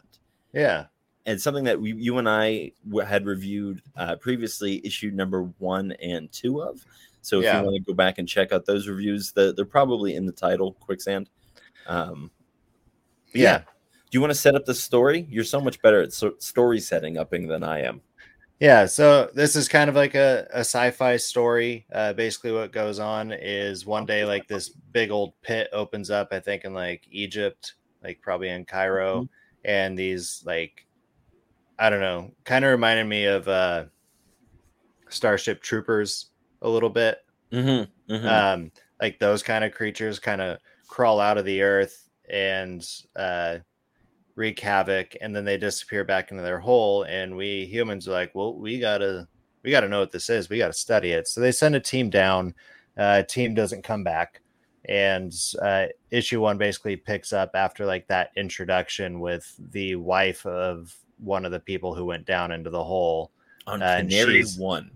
[0.52, 0.86] Yeah,
[1.26, 5.92] And something that we, you and I w- had reviewed uh, previously, issue number one
[6.02, 6.84] and two of.
[7.22, 7.58] So if Yeah.
[7.58, 10.32] you want to go back and check out those reviews, the, they're probably in the
[10.32, 11.28] title, Quicksand.
[11.86, 12.30] Um,
[13.32, 15.26] but yeah, Do you want to set up the story?
[15.30, 18.00] You're so much better at so- story setting upping than I am.
[18.60, 21.86] Yeah, so this is kind of like a, a sci-fi story.
[21.92, 26.28] Uh, basically, what goes on is one day, like this big old pit opens up.
[26.32, 29.28] I think in like Egypt, like probably in Cairo, Mhm.
[29.64, 30.86] And these like
[31.78, 33.84] I don't know, kind of reminded me of uh,
[35.08, 36.26] Starship Troopers
[36.62, 37.18] a little bit.
[37.52, 42.84] Mm-hmm, Um, like those kind of creatures kind of crawl out of the earth and
[43.14, 43.58] uh,
[44.34, 47.04] wreak havoc, and then they disappear back into their hole.
[47.04, 49.28] And we humans are like, well, we gotta
[49.62, 50.48] we gotta know what this is.
[50.48, 51.28] We gotta study it.
[51.28, 52.54] So they send a team down.
[52.96, 54.42] Uh, team doesn't come back,
[54.88, 60.94] and uh, issue one basically picks up after like that introduction with the wife of
[61.18, 63.30] one of the people who went down into the hole
[63.66, 64.90] on Uh, Canary One.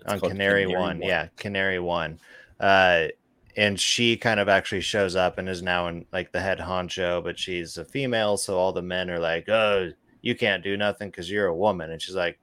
[0.00, 1.00] It's on called Canary, One.
[1.02, 2.18] Yeah, Canary One.
[2.60, 3.08] Uh,
[3.56, 7.22] and she kind of actually shows up and is now in like the head honcho,
[7.22, 9.90] but she's a female, so all the men are like, "Oh,
[10.22, 12.38] you can't do nothing because you're a woman," and she's like,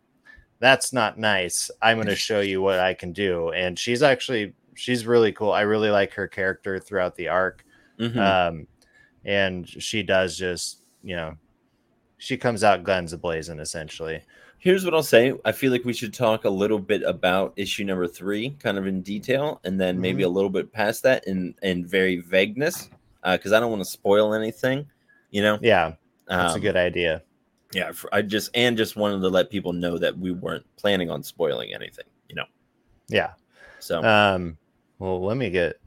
[0.59, 1.71] "That's not nice.
[1.81, 5.51] I'm going to show you what I can do." And she's actually she's really cool.
[5.51, 7.65] I really like her character throughout the arc,
[7.99, 8.17] Mhm.
[8.17, 8.67] um,
[9.25, 11.35] and she does just you know
[12.17, 14.21] she comes out guns ablazing essentially.
[14.57, 15.33] Here's what I'll say.
[15.45, 18.87] I feel like we should talk a little bit about issue number three, kind of
[18.87, 20.31] in detail, and then maybe Mm-hmm.
[20.31, 22.89] a little bit past that in in very vagueness,
[23.23, 24.85] because I don't want to spoil anything.
[25.31, 25.93] You know, Yeah,
[26.27, 27.21] that's a Um, good idea.
[27.71, 31.21] Yeah, I just and just wanted to let people know that we weren't planning on
[31.23, 32.05] spoiling anything.
[32.27, 32.45] You know,
[33.07, 33.33] Yeah.
[33.79, 34.57] so Um.
[34.99, 35.77] Well, let me get.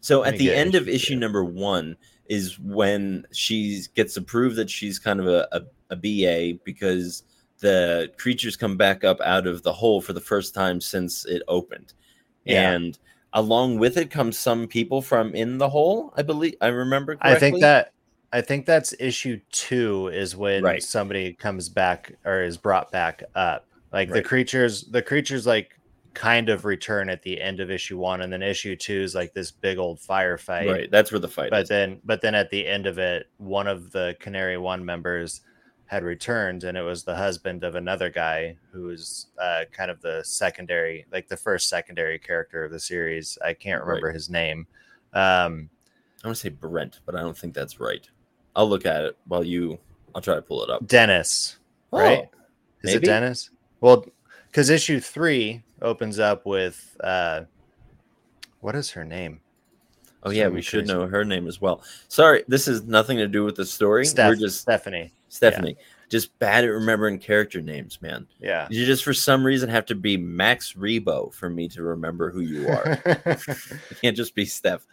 [0.00, 1.96] So at the end of issue number one
[2.26, 7.22] is when she gets to prove that she's kind of a, a, a BA because
[7.60, 11.42] the creatures come back up out of the hole for the first time since it
[11.48, 11.94] opened.
[12.44, 12.72] Yeah.
[12.72, 12.98] And
[13.32, 17.36] along with it comes some people from in the hole, I believe I remember correctly.
[17.36, 17.90] I think that.
[18.32, 20.82] I think that's issue two is when Right.
[20.82, 23.68] somebody comes back or is brought back up.
[23.92, 25.78] Like the creatures, the creatures like
[26.14, 29.32] kind of return at the end of issue one, and then issue two is like
[29.34, 30.70] this big old firefight.
[30.70, 31.68] right, that's where the fight but is.
[31.68, 35.40] then but then at the end of it one of the canary one members
[35.86, 40.00] had returned and it was the husband of another guy who was uh, kind of
[40.00, 43.88] the secondary like the first secondary character of the series i can't Right.
[43.88, 44.66] remember his name
[45.12, 45.68] um
[46.22, 48.08] I want to say Brent, but I don't think that's right.
[48.56, 49.78] I'll look at it while you
[50.14, 50.86] I'll try to pull it up.
[50.86, 51.58] dennis
[51.92, 52.38] right Oh,
[52.82, 52.96] is maybe?
[53.06, 53.50] it dennis
[53.80, 54.06] well
[54.46, 57.42] because issue three opens up with uh
[58.60, 59.40] what is her name
[60.26, 61.82] Oh yeah, we should know her name as well.
[62.08, 64.06] Sorry, this has nothing to do with the story.
[64.06, 65.76] Steph, We're just stephanie Stephanie.
[66.08, 68.26] Just bad at remembering character names, man.
[68.40, 72.30] yeah You just for some reason have to be Max Rebo for me to remember
[72.30, 73.02] who you are.
[73.36, 74.86] you can't just be Steph.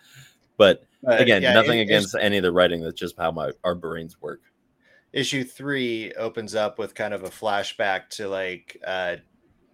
[0.58, 2.82] But But, again, yeah, nothing it- against any of the writing.
[2.84, 4.42] That's just how my our brains work.
[5.14, 9.16] issue three opens up with kind of a flashback to like uh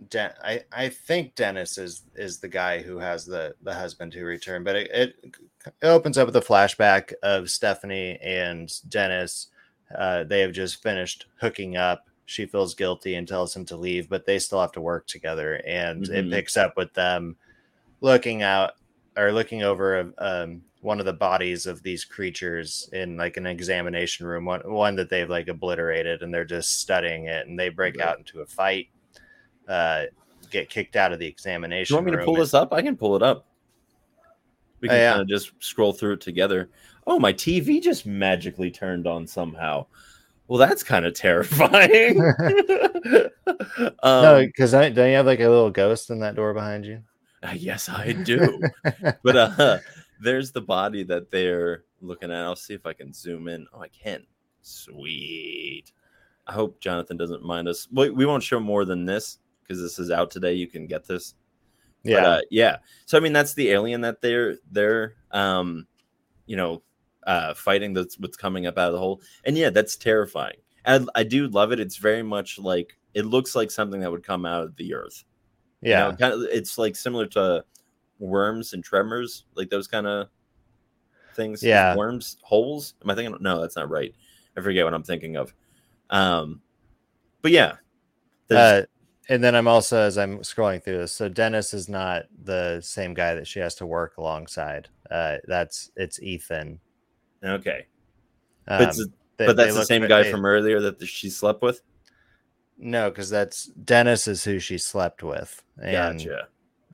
[0.10, 4.26] Den- I, I think Dennis is is the guy who has the the husband who
[4.26, 5.16] returned, but it, it,
[5.82, 9.48] it opens up with a flashback of Stephanie and Dennis.
[9.94, 12.06] Uh, they have just finished hooking up.
[12.26, 15.62] She feels guilty and tells him to leave, but they still have to work together.
[15.66, 16.10] And Mhm.
[16.16, 17.36] it picks up with them
[18.02, 18.74] looking out
[19.18, 24.28] or looking over um, one of the bodies of these creatures in like an examination
[24.28, 27.48] room, one, one that they've like obliterated, and they're just studying it.
[27.48, 28.08] And they break Right.
[28.08, 28.90] out into a fight,
[29.68, 30.04] uh,
[30.50, 31.94] get kicked out of the examination.
[31.94, 32.74] you want me to pull and- this up?
[32.74, 33.46] I can pull it up.
[34.80, 35.12] We Oh, can yeah.
[35.14, 36.70] kind of just scroll through it together.
[37.08, 39.88] Oh, my TV just magically turned on somehow.
[40.48, 42.22] Well, that's kind of terrifying.
[44.04, 47.02] um, no, because don't you have like a little ghost in that door behind you?
[47.44, 48.62] Uh, Yes, I do.
[49.24, 49.78] but uh
[50.22, 52.44] there's the body that they're looking at.
[52.44, 53.68] I'll see if I can zoom in.
[53.74, 54.24] Oh, I can.
[54.62, 55.92] Sweet.
[56.48, 57.88] I hope Jonathan doesn't mind us.
[57.92, 60.54] We, we won't show more than this because this is out today.
[60.54, 61.36] You can get this.
[62.04, 62.78] Yeah, But, uh, yeah.
[63.06, 65.88] So I mean, that's the alien that they're they're um,
[66.46, 66.82] you know,
[67.26, 67.94] uh, fighting.
[67.94, 69.22] That's what's coming up out of the hole.
[69.44, 70.58] And yeah, that's terrifying.
[70.86, 71.80] And I do love it.
[71.80, 75.24] It's very much like it looks like something that would come out of the earth.
[75.82, 77.64] You yeah, know, kind of, it's like similar to
[78.20, 80.30] worms and tremors, like those kind of
[81.36, 81.62] things.
[81.62, 81.96] Yeah.
[81.96, 82.94] worms holes.
[83.04, 83.36] Am I thinking?
[83.42, 84.14] No, that's not right.
[84.56, 85.54] I forget what I'm thinking of.
[86.10, 86.62] Um,
[87.42, 87.76] but yeah,
[88.50, 88.84] Uh,
[89.30, 91.12] and then I'm also as I'm scrolling through this.
[91.12, 94.88] So Dennis is not the same guy that she has to work alongside.
[95.12, 96.80] Uh, that's it's Ethan.
[97.44, 97.86] okay,
[98.68, 98.96] Um, but,
[99.38, 101.82] they- but that's the same guy they- from earlier that she slept with.
[102.78, 106.48] no, because that's Dennis is who she slept with, and Gotcha.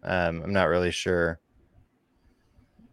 [0.04, 1.40] um, I'm not really sure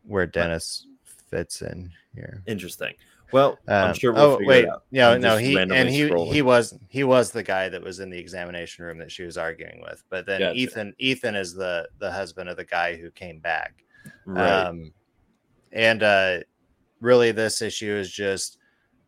[0.04, 0.86] where Dennis
[1.30, 2.42] fits in here.
[2.46, 2.94] Interesting.
[3.32, 4.82] Well, I'm Um, sure we'll oh figure wait, it out.
[4.90, 6.32] no, I'm no, he and he scrolling.
[6.32, 9.36] he was he was the guy that was in the examination room that she was
[9.38, 10.02] arguing with.
[10.10, 10.58] But then Gotcha.
[10.58, 13.84] Ethan Ethan is the the husband of the guy who came back.
[14.24, 14.66] right.
[14.66, 14.92] Um,
[15.72, 16.38] and uh,
[17.00, 18.58] really, this issue is just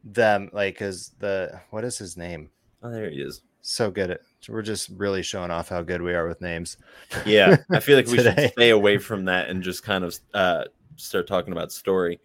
[0.05, 2.51] them, like, because the what is his name?
[2.82, 3.42] oh, there he is.
[3.62, 4.20] So good at.
[4.49, 6.76] We're just really showing off how good we are with names.
[7.24, 10.64] Yeah, I feel like we should stay away from that and just kind of uh,
[10.96, 12.18] start talking about story.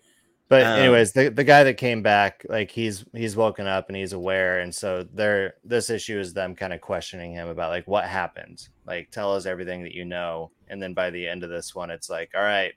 [0.50, 3.98] But Um, anyways, the, the guy that came back, like he's he's woken up and
[3.98, 7.86] he's aware, and so they're this issue is them kind of questioning him about like
[7.86, 8.68] what happened.
[8.86, 11.90] Like, tell us everything that you know, and then by the end of this one,
[11.92, 12.74] it's like, all right,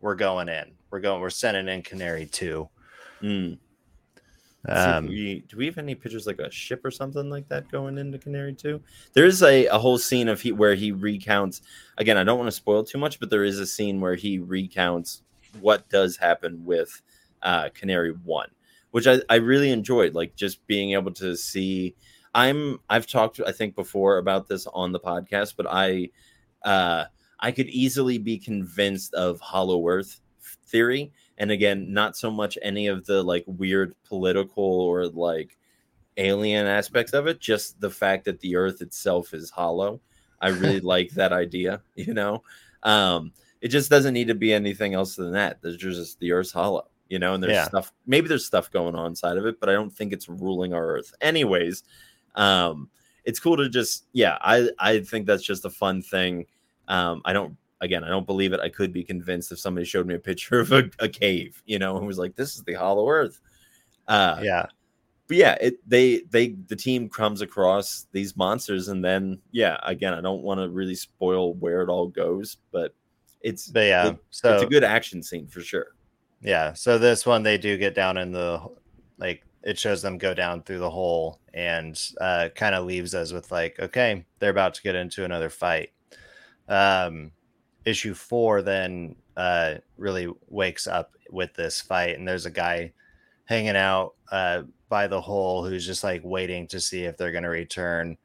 [0.00, 2.68] we're going in, we're going, we're sending in Canary two.
[4.66, 7.70] If Um, we, do we have any pictures like a ship or something like that
[7.70, 8.82] going into Canary 2?
[9.14, 11.62] There is a, a whole scene of he where he recounts
[11.96, 14.38] again, I don't want to spoil too much, but there is a scene where he
[14.38, 15.22] recounts
[15.60, 17.02] what does happen with
[17.42, 18.48] uh Canary 1,
[18.90, 21.94] which I, I really enjoyed, like just being able to see
[22.34, 26.10] I'm I've talked I think before about this on the podcast, but I
[26.62, 27.04] uh
[27.40, 30.20] I could easily be convinced of Hollow Earth
[30.66, 35.56] theory and again not so much any of the like weird political or like
[36.16, 40.00] alien aspects of it just the fact that the earth itself is hollow.
[40.40, 42.42] I really like that idea you know?
[42.82, 45.60] Um it just doesn't need to be anything else than that.
[45.62, 47.64] There's just the earth's hollow you know and there's Yeah.
[47.64, 50.74] stuff maybe there's stuff going on inside of it but i don't think it's ruling
[50.74, 51.14] our earth.
[51.22, 51.82] Anyways
[52.34, 52.90] um
[53.24, 56.44] it's cool to just yeah i i think that's just a fun thing.
[56.86, 58.60] Um i don't again i don't believe it.
[58.60, 61.78] I could be convinced if somebody showed me a picture of a, a cave you
[61.78, 63.40] know and was like this is the hollow earth.
[64.06, 64.66] Uh yeah.
[65.28, 70.12] but yeah it they they the team comes across these monsters and then yeah again
[70.12, 72.94] i don't want to really spoil where it all goes but
[73.48, 75.88] it's but yeah it- so it's a good action scene for sure
[76.40, 76.72] Yeah.
[76.74, 78.60] So this one they do get down in the
[79.18, 83.32] like it shows them go down through the hole and uh kind of leaves us
[83.32, 85.90] with like, okay, they're about to get into another fight.
[86.68, 87.32] Um
[87.84, 92.92] issue four then uh really wakes up with this fight and there's a guy
[93.46, 97.48] hanging out uh by the hole who's just like waiting to see if they're gonna
[97.48, 98.16] return.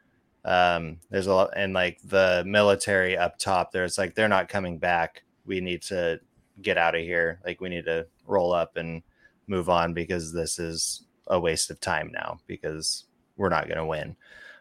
[0.45, 4.77] Um there's a lot and like the military up top there's like they're not coming
[4.77, 5.23] back.
[5.45, 6.19] We need to
[6.61, 7.39] get out of here.
[7.45, 9.03] Like we need to roll up and
[9.47, 13.05] move on because this is a waste of time now because
[13.37, 14.15] we're not going to win.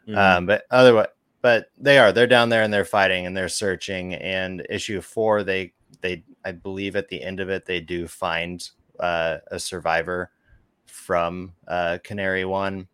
[0.09, 0.17] Mhm.
[0.17, 1.09] Um, but otherwise,
[1.41, 2.13] but they are.
[2.13, 4.15] They're down there and they're fighting and they're searching.
[4.15, 8.69] And issue four, they they I believe at the end of it they do find
[9.01, 10.31] uh, a survivor
[10.87, 12.89] from uh, Canary One,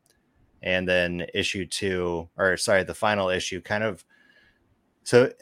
[0.63, 4.05] and then issue two, or sorry, the final issue, kind of.
[5.05, 5.33] So,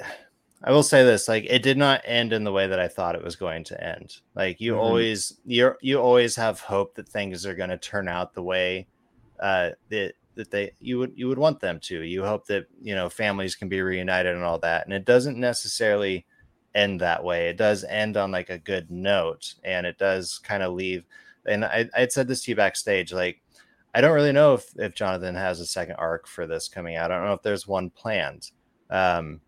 [0.63, 3.15] I will say this: like, it did not end in the way that I thought
[3.17, 4.17] it was going to end.
[4.35, 4.79] Like, you Mhm.
[4.81, 8.89] always you you always have hope that things are going to turn out the way
[9.41, 12.03] uh, that that they you would you would want them to.
[12.03, 15.39] You hope that you know families can be reunited and all that, and it doesn't
[15.39, 16.27] necessarily
[16.75, 17.49] end that way.
[17.49, 21.05] It does end on like a good note, and it does kind of leave.
[21.47, 23.43] And I I said this to you backstage, like
[23.97, 27.11] I don't really know if if Jonathan has a second arc for this coming out.
[27.11, 28.51] I don't know if there's one planned.
[28.91, 29.41] Um,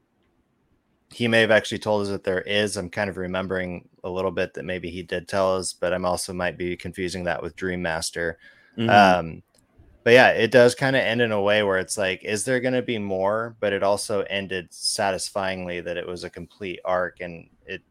[1.12, 2.78] he may have actually told us that there is.
[2.78, 6.06] I'm kind of remembering a little bit that maybe he did tell us, but I'm
[6.06, 8.38] also might be confusing that with Dream Master.
[8.78, 8.88] Mhm.
[8.88, 9.42] Um,
[10.02, 12.60] but yeah, it does kind of end in a way where it's like, is there
[12.60, 13.54] going to be more?
[13.60, 17.82] But it also ended satisfyingly that it was a complete arc, and it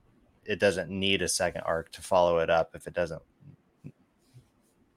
[0.43, 3.21] it doesn't need a second arc to follow it up if it doesn't.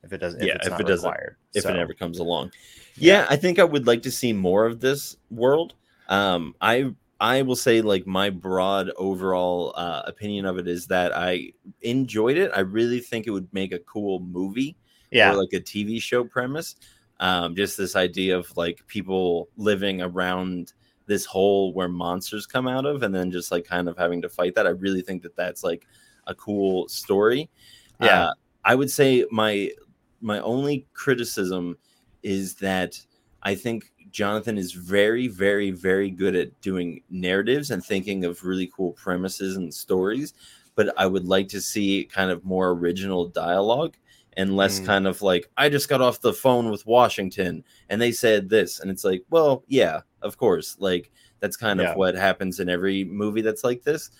[0.02, 1.36] If it doesn't, Yeah, if, it's if it doesn't- required.
[1.54, 2.52] if So, it ever comes along.
[2.96, 5.74] Yeah, I think I would like to see more of this world.
[6.08, 11.14] Um, I I will say like my broad overall uh, opinion of it is that
[11.14, 12.50] I enjoyed it.
[12.54, 14.74] I really think it would make a cool movie
[15.10, 16.76] yeah, or like a TV show premise.
[17.20, 20.72] Um, just this idea of like people living around
[21.04, 24.28] this hole where monsters come out of, and then just like kind of having to
[24.30, 24.66] fight that.
[24.66, 25.86] I really think that that's like
[26.26, 27.50] a cool story.
[28.00, 28.28] Yeah.
[28.28, 28.34] Uh,
[28.64, 29.70] I would say my
[30.20, 31.76] my only criticism
[32.22, 33.00] is that
[33.42, 38.70] I think Jonathan is very, very, very good at doing narratives and thinking of really
[38.76, 40.34] cool premises and stories.
[40.74, 43.96] But I would like to see kind of more original dialogue
[44.36, 44.86] and less Mm.
[44.86, 48.80] kind of like, I just got off the phone with Washington and they said this.
[48.80, 50.76] And it's like, well, yeah, of course.
[50.78, 51.10] Like,
[51.40, 51.90] that's kind Yeah.
[51.92, 54.10] of what happens in every movie that's like this.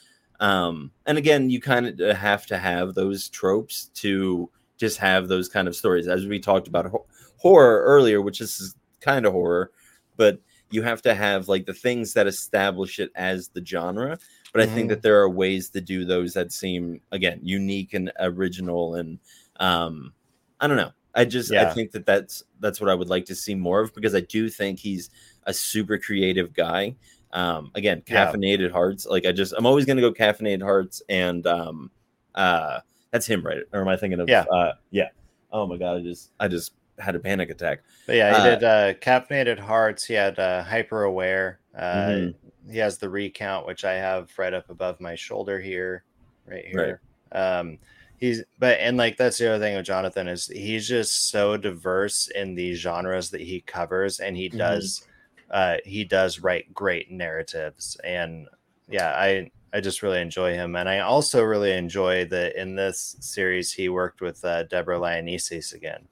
[0.41, 4.51] Um, and again, you kind of have to have those tropes to
[4.81, 6.09] just have those kind of stories.
[6.09, 7.07] As we talked about ho-
[7.37, 9.71] horror earlier, which is kind of horror,
[10.17, 14.19] but you have to have like the things that establish it as the genre.
[14.53, 14.89] But I think Mhm.
[14.91, 18.95] that there are ways to do those that seem again unique and original.
[18.97, 19.19] And
[19.61, 20.13] um,
[20.61, 20.93] I don't know.
[21.15, 23.95] I just I think that that's that's what I would like to see more of
[23.95, 25.11] because I do think he's
[25.45, 26.95] a super creative guy.
[27.33, 28.27] Um, again, Yeah.
[28.33, 29.07] caffeinated hearts.
[29.07, 31.91] Like I just I'm always gonna go caffeinated hearts and um,
[32.35, 32.81] uh,
[33.11, 33.59] that's him, right?
[33.73, 34.29] Or am I thinking of?
[34.29, 34.43] Yeah.
[34.53, 35.09] uh, yeah.
[35.53, 37.81] Oh my god, I just I just had a panic attack.
[38.07, 40.05] But yeah, he Uh, did uh, caffeinated hearts.
[40.05, 41.61] He had uh, hyper aware.
[41.77, 42.35] Uh, Mhm.
[42.71, 46.05] He has the recount, which I have right up above my shoulder here,
[46.47, 47.01] right here.
[47.33, 47.79] Um,
[48.19, 52.29] he's but and like that's the other thing with Jonathan is he's just so diverse
[52.29, 54.59] in the genres that he covers, and he Mhm.
[54.59, 55.07] does
[55.51, 57.97] uh, he does write great narratives.
[58.05, 58.47] And
[58.89, 63.17] yeah, I I just really enjoy him, and I also really enjoy that in this
[63.21, 66.07] series he worked with uh, Deborah Lionisis again.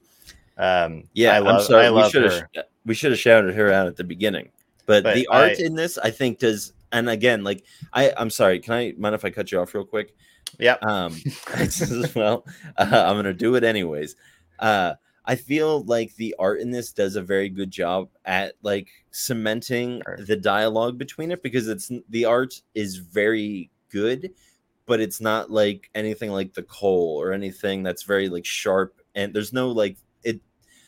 [0.56, 1.86] Um, Yeah, I love, am sorry.
[1.86, 2.48] I we love should her.
[2.54, 4.50] have we should have shouted her out at the beginning.
[4.86, 6.72] But, But the art I- in this, I think, does.
[6.90, 8.60] And again, like I, I'm sorry.
[8.60, 10.14] Can I mind if I cut you off real quick?
[10.58, 10.76] Yeah.
[10.82, 11.14] Um,
[12.14, 12.46] well,
[12.76, 14.16] uh, I'm gonna do it anyways.
[14.58, 14.94] Uh,
[15.28, 20.02] I feel like the art in this does a very good job at like cementing
[20.26, 24.32] the dialogue between it because it's the art is very good,
[24.86, 29.34] but it's not like anything like the coal or anything that's very like sharp and
[29.34, 30.40] there's no like it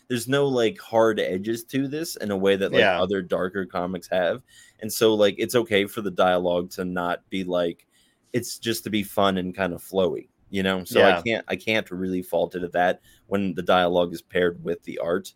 [0.08, 2.98] there's no like hard edges to this in a way that like Yeah.
[3.00, 4.42] other darker comics have.
[4.80, 7.86] And so like it's okay for the dialogue to not be like
[8.32, 10.84] it's just to be fun and kind of flowy, you know?
[10.84, 11.18] So Yeah.
[11.18, 14.82] I can't I can't really fault it at that when the dialogue is paired with
[14.84, 15.32] the art.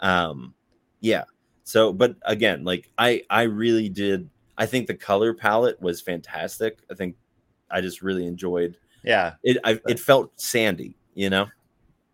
[0.00, 0.54] Um
[1.00, 1.24] yeah.
[1.64, 6.80] So but again, like I I really did I think the color palette was fantastic.
[6.90, 7.16] I think
[7.70, 9.58] I just really enjoyed Yeah, it.
[9.64, 11.46] I, it felt sandy, you know.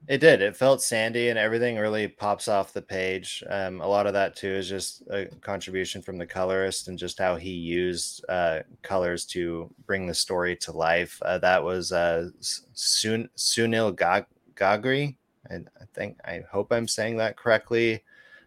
[0.09, 0.42] It did.
[0.42, 3.42] It felt sandy, and everything really pops off the page.
[3.48, 7.18] Um, a lot of that too is just a contribution from the colorist and just
[7.18, 11.20] how he used uh, colors to bring the story to life.
[11.22, 15.16] Uh, that was uh, Sun Sunil Gag- Gagri.
[15.50, 18.03] I, I think I hope I'm saying that correctly.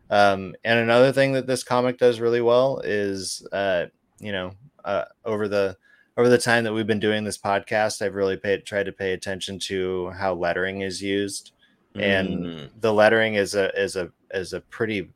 [0.09, 3.85] Um, and another thing that this comic does really well is, uh,
[4.19, 4.51] you know,
[4.83, 5.77] uh, over the
[6.17, 9.13] over the time that we've been doing this podcast, I've really paid tried to pay
[9.13, 11.51] attention to how lettering is used,
[11.95, 15.09] and Mm, the lettering is a is a is a pretty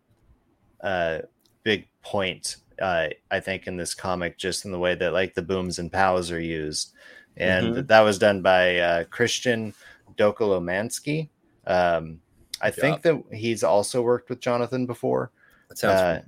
[0.82, 1.20] uh,
[1.64, 2.58] big point.
[2.82, 5.92] Uh, I think in this comic, just in the way that like the booms and
[5.92, 6.94] pows are used,
[7.38, 7.88] and Mhm.
[7.88, 9.74] that was done by uh, Cristian
[10.18, 11.30] Docolomansky.
[11.68, 12.22] Um,
[12.62, 15.32] I think that he's also worked with Jonathan before.
[15.70, 16.26] that sounds.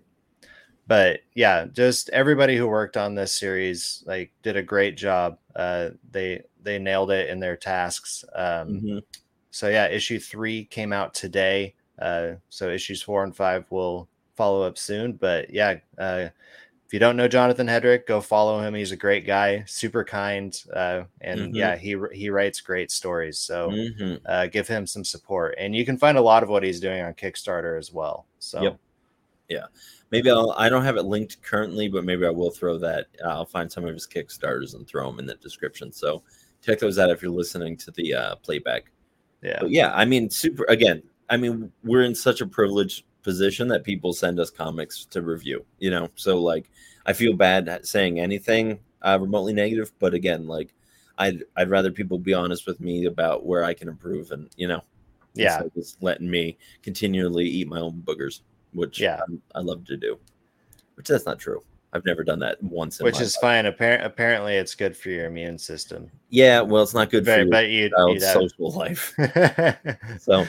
[0.91, 5.37] But yeah, just everybody who worked on this series like did a great job.
[5.55, 8.25] Uh, they they nailed it in their tasks.
[8.35, 9.01] Um, Mhm.
[9.51, 11.75] So yeah, issue three came out today.
[11.99, 15.13] Uh, so issues four and five will follow up soon.
[15.13, 16.29] But yeah, uh,
[16.87, 18.73] if you don't know Jonathan Hedrick, go follow him.
[18.75, 21.55] He's a great guy, super kind, uh, and Mhm.
[21.55, 23.39] yeah, he he writes great stories.
[23.39, 24.21] So Mhm.
[24.25, 27.01] uh, give him some support, and you can find a lot of what he's doing
[27.01, 28.27] on Kickstarter as well.
[28.39, 28.79] So Yep.
[29.51, 29.65] Yeah,
[30.11, 30.55] maybe I'll.
[30.57, 33.07] I don't have it linked currently, but maybe I will throw that.
[33.25, 35.91] I'll find some of his kickstarters and throw them in the description.
[35.91, 36.23] So
[36.61, 38.91] check those out if you're listening to the uh, playback.
[39.43, 40.63] yeah, But yeah, I mean, super.
[40.69, 45.21] Again, I mean, we're in such a privileged position that people send us comics to
[45.21, 45.65] review.
[45.79, 46.69] You know, so like,
[47.05, 50.73] I feel bad saying anything uh, remotely negative, but again, like,
[51.17, 54.67] I'd I'd rather people be honest with me about where I can improve, and you
[54.67, 54.81] know,
[55.33, 55.61] yeah.
[55.75, 58.41] just letting me continually eat my own boogers,
[58.73, 59.15] which Yeah.
[59.17, 60.19] I'm- I love to do.
[60.95, 61.61] Which that's not true.
[61.93, 62.99] I've never done that once.
[62.99, 63.41] In which is life.
[63.41, 63.65] fine.
[63.65, 66.09] Appar- apparently, it's good for your immune system.
[66.29, 66.61] yeah.
[66.61, 69.13] Well, it's not good for But, your but you child's social life.
[70.19, 70.45] So,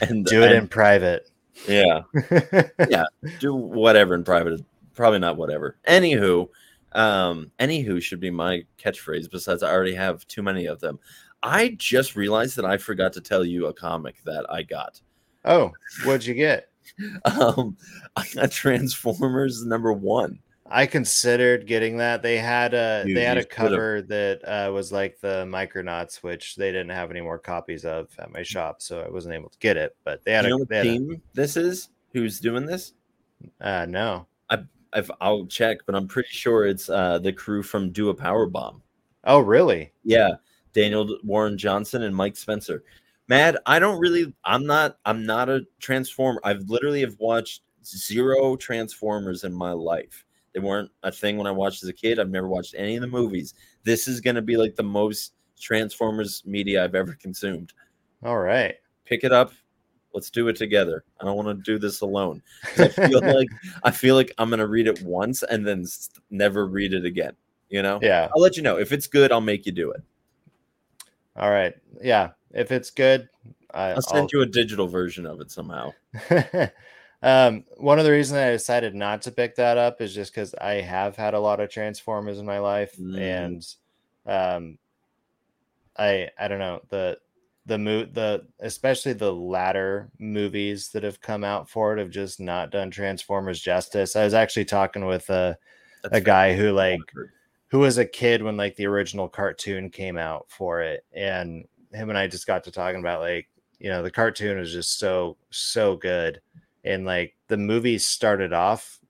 [0.00, 1.30] and do it and- in private.
[1.68, 2.02] Yeah,
[2.88, 3.04] yeah.
[3.38, 4.64] do whatever in private.
[4.94, 5.76] Probably not whatever.
[5.86, 6.48] Anywho,
[6.92, 9.30] um, anywho should be my catchphrase.
[9.30, 10.98] Besides, I already have too many of them.
[11.42, 15.00] I just realized that I forgot to tell you a comic that I got.
[15.44, 15.72] oh,
[16.04, 16.69] what'd you get?
[17.24, 17.76] Um,
[18.16, 20.40] I got Transformers number one.
[20.66, 22.22] I considered getting that.
[22.22, 26.56] They had a Dude, they had a cover that uh, was like the Micronauts, which
[26.56, 29.58] they didn't have any more copies of at my shop, so I wasn't able to
[29.58, 29.96] get it.
[30.04, 31.88] But they had you know a, what they had a team this is?
[32.12, 32.92] Who's doing this?
[33.60, 34.26] uh, no.
[34.92, 38.46] I've, I'll check, but I'm pretty sure it's uh, the crew from Do a Power
[38.46, 38.82] Bomb.
[39.24, 39.92] Oh, really?
[40.04, 40.34] Yeah,
[40.72, 42.82] Daniel Warren Johnson and Mike Spicer.
[43.30, 44.34] Mad, I don't really.
[44.44, 44.98] I'm not.
[45.04, 46.40] I'm not a Transformer.
[46.42, 50.24] I've literally have watched zero Transformers in my life.
[50.52, 52.18] They weren't a thing when I watched as a kid.
[52.18, 53.54] I've never watched any of the movies.
[53.84, 57.72] This is going to be like the most Transformers media I've ever consumed.
[58.24, 58.74] All right.
[59.04, 59.52] Pick it up.
[60.12, 61.04] Let's do it together.
[61.20, 62.42] I don't want to do this alone.
[62.78, 63.48] I feel like
[63.84, 65.86] I feel like I'm gonna read it once and then
[66.30, 67.34] never read it again.
[67.68, 68.00] You know.
[68.02, 68.26] Yeah.
[68.34, 69.30] I'll let you know if it's good.
[69.30, 70.02] I'll make you do it.
[71.36, 71.74] All right.
[72.02, 72.30] Yeah.
[72.52, 73.28] If it's good,
[73.72, 75.92] I, I'll send you a digital version of it somehow.
[77.22, 80.54] um, one of the reasons I decided not to pick that up is just because
[80.54, 83.18] I have had a lot of Transformers in my life, Mm.
[83.18, 83.66] and
[84.26, 84.78] um,
[85.96, 87.18] I I don't know the
[87.66, 92.40] the mo- the especially the latter movies that have come out for it have just
[92.40, 94.16] not done Transformers justice.
[94.16, 95.56] I was actually talking with a
[96.02, 97.00] That's a guy who like
[97.68, 102.08] who was a kid when like the original cartoon came out for it and him
[102.08, 105.36] and i just got to talking about like you know the cartoon is just so
[105.50, 106.40] so good
[106.84, 109.00] and like the movie started off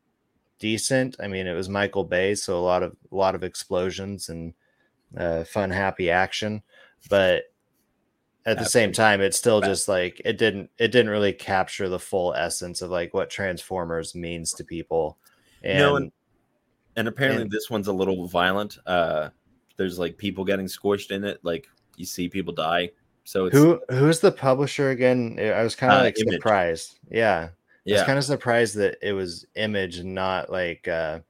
[0.58, 4.28] decent i mean it was michael bay so a lot of a lot of explosions
[4.28, 4.52] and
[5.16, 6.62] uh, fun happy action
[7.08, 7.44] but
[8.46, 11.98] at the same time it's still just like it didn't it didn't really capture the
[11.98, 15.18] full essence of like what transformers means to people
[15.62, 16.12] and No, and-
[16.96, 18.78] And apparently, And- this one's a little violent.
[18.86, 19.28] Uh,
[19.76, 21.38] there's like people getting squished in it.
[21.42, 21.68] Like
[22.00, 22.90] you see people die.
[23.24, 25.38] So it's Who who's the publisher again?
[25.38, 26.34] I was kind of Uh, like Image.
[26.34, 26.98] surprised.
[27.10, 27.50] Yeah,
[27.84, 27.96] yeah.
[27.96, 31.20] I was kind of surprised that it was Image, and not like uh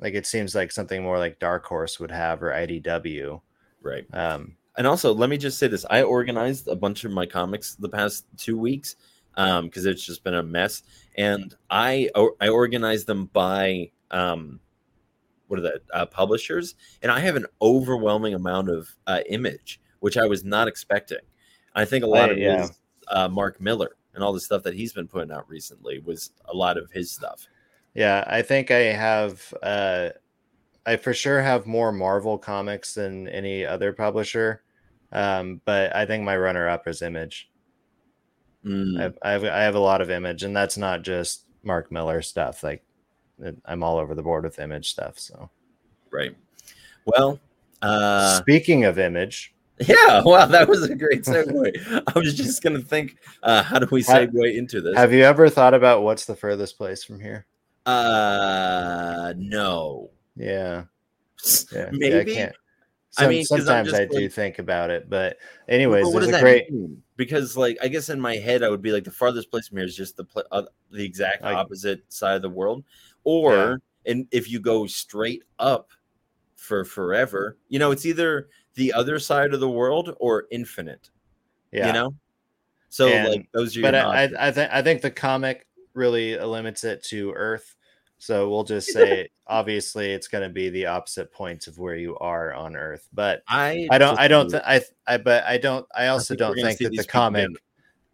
[0.00, 3.40] like it seems like something more like Dark Horse would have or IDW.
[3.82, 4.04] Right.
[4.12, 7.74] Um, and also, let me just say this: I organized a bunch of my comics
[7.74, 8.96] the past two weeks
[9.34, 10.82] because um, it's just been a mess,
[11.16, 14.60] and I I organized them by um,
[15.48, 20.16] what are the uh, publishers, and I have an overwhelming amount of uh, image, which
[20.16, 21.18] I was not expecting.
[21.74, 22.64] I think a lot I- of yeah.
[22.64, 22.72] is
[23.08, 26.56] uh, Mark Millar and all the stuff that he's been putting out recently was a
[26.56, 27.46] lot of his stuff.
[27.94, 30.10] Yeah, I think I have uh
[30.86, 34.62] I for sure have more Marvel comics than any other publisher.
[35.12, 37.50] Um, but I think my runner up is Image.
[38.64, 41.46] Mm, I, have, I have I have a lot of Image, and that's not just
[41.62, 42.62] Mark Millar stuff.
[42.62, 42.84] Like
[43.64, 45.18] I'm all over the board with Image stuff.
[45.18, 45.50] So
[46.10, 46.36] right.
[47.04, 47.40] Well,
[47.82, 50.22] uh, speaking of Image, yeah.
[50.22, 52.02] Wow, that was a great segue.
[52.14, 54.96] I was just gonna think, uh, how do we Have- segue into this?
[54.96, 57.46] have you ever thought about what's the furthest place from here?
[57.86, 60.10] uh, no.
[60.36, 60.84] Yeah,
[61.72, 61.88] yeah.
[61.92, 62.18] Maybe.
[62.18, 62.56] I can't.
[63.18, 65.36] I Some- I'm sometimes just I do like- think about it, but
[65.68, 66.70] anyways, what there's does a that great.
[66.70, 67.02] mean?
[67.16, 69.78] Because, like, I guess in my head, I would be like the farthest place from
[69.78, 70.62] here is just the pla- uh,
[70.92, 72.84] the exact Like- opposite side of the world,
[73.24, 75.90] or and if you go straight up
[76.56, 81.10] for forever, you know, it's either the other side of the world or infinite.
[81.72, 82.14] Yeah, You know,
[82.88, 84.24] so And- like those are your but I.
[84.24, 87.76] I, I think I think the comic really limits it to Earth.
[88.18, 92.16] So we'll just say, obviously, it's going to be the opposite points of where you
[92.18, 93.08] are on Earth.
[93.12, 96.38] But I I don't, I don't, th- I, I, but I don't, I also think
[96.40, 97.48] don't think that the people comic,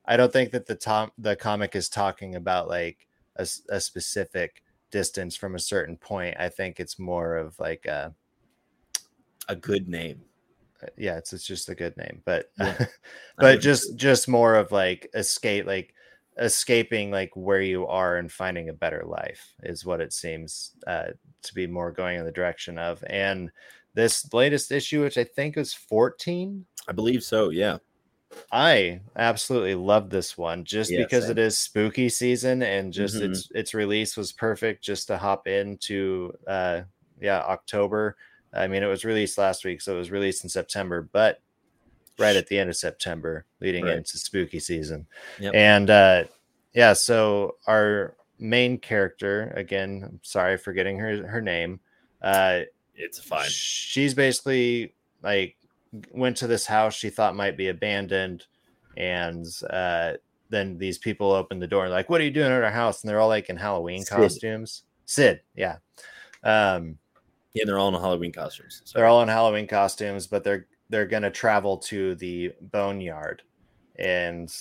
[0.05, 3.07] I don't think that the tom, the comic is talking about like
[3.39, 6.37] a specific distance from a certain point.
[6.39, 8.15] I think it's more of like a,
[9.49, 10.23] a good name.
[10.97, 12.79] Yeah, it's it's just a good name, but Yeah,
[13.39, 15.95] but just just more of like escape, like
[16.39, 21.09] escaping like where you are and finding a better life is what it seems uh,
[21.43, 23.03] to be more going in the direction of.
[23.09, 23.51] And
[23.95, 27.51] this latest issue, which I think is 14, I believe so.
[27.51, 27.79] Yeah.
[28.53, 31.31] I absolutely love this one just Yeah, because same.
[31.31, 33.23] it is spooky season and just Mhm.
[33.23, 36.83] its its release was perfect just to hop into uh
[37.19, 38.17] yeah, October.
[38.57, 41.41] I mean it was released last week, so it was released in September, but
[42.19, 43.99] right at the end of September, leading Right.
[43.99, 45.07] into spooky season.
[45.39, 45.55] Yep.
[45.55, 46.25] And uh
[46.73, 51.81] yeah, so our main character, again, I'm sorry for getting her her name.
[52.23, 52.61] Uh
[52.95, 53.49] It's fine.
[53.49, 55.57] She's basically like
[56.13, 58.47] went to this house she thought might be abandoned,
[58.97, 60.15] and uh,
[60.51, 63.09] then these people open the door like, "What are you doing at our house?" And
[63.11, 64.17] they're all like in Halloween Sid.
[64.17, 64.83] costumes.
[65.07, 65.77] Sid, yeah.
[66.45, 66.99] Um,
[67.57, 68.83] Yeah, they're all in Halloween costumes.
[68.95, 73.43] They're all in Halloween costumes, but they're they're gonna travel to the boneyard,
[73.97, 74.53] and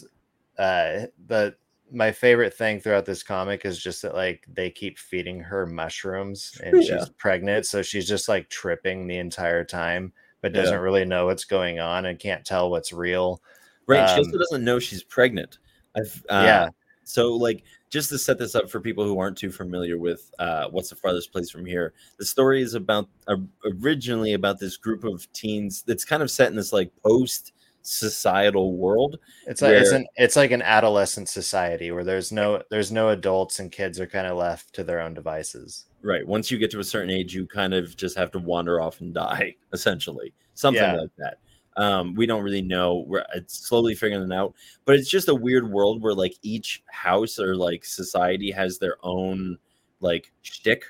[0.58, 1.56] uh, the
[1.92, 6.60] my favorite thing throughout this comic is just that like they keep feeding her mushrooms
[6.64, 6.98] and Yeah.
[7.00, 11.46] she's pregnant, so she's just like tripping the entire time, but doesn't really know what's
[11.46, 13.40] going on and can't tell what's real.
[13.88, 14.08] Right.
[14.10, 15.60] she Um, also doesn't know she's pregnant.
[15.96, 16.68] I've, uh, Yeah.
[17.04, 20.68] So, like, just to set this up for people who aren't too familiar with uh,
[20.70, 23.38] what's the farthest place from here, the story is about uh,
[23.82, 28.76] originally about this group of teens that's kind of set in this like post societal
[28.76, 29.20] world.
[29.48, 33.60] It's like it's an it's like an adolescent society where there's no there's no adults
[33.60, 35.86] and kids are kind of left to their own devices.
[36.02, 36.26] Right.
[36.28, 39.02] Once you get to a certain age, you kind of just have to wander off
[39.02, 40.34] and die, essentially.
[40.54, 40.96] Something Yeah.
[40.96, 41.38] like that.
[41.78, 43.04] Um, we don't really know.
[43.08, 44.54] We're it's slowly figuring it out,
[44.86, 48.96] but it's just a weird world where like each house or like society has their
[49.04, 49.58] own
[50.00, 50.84] like shtick,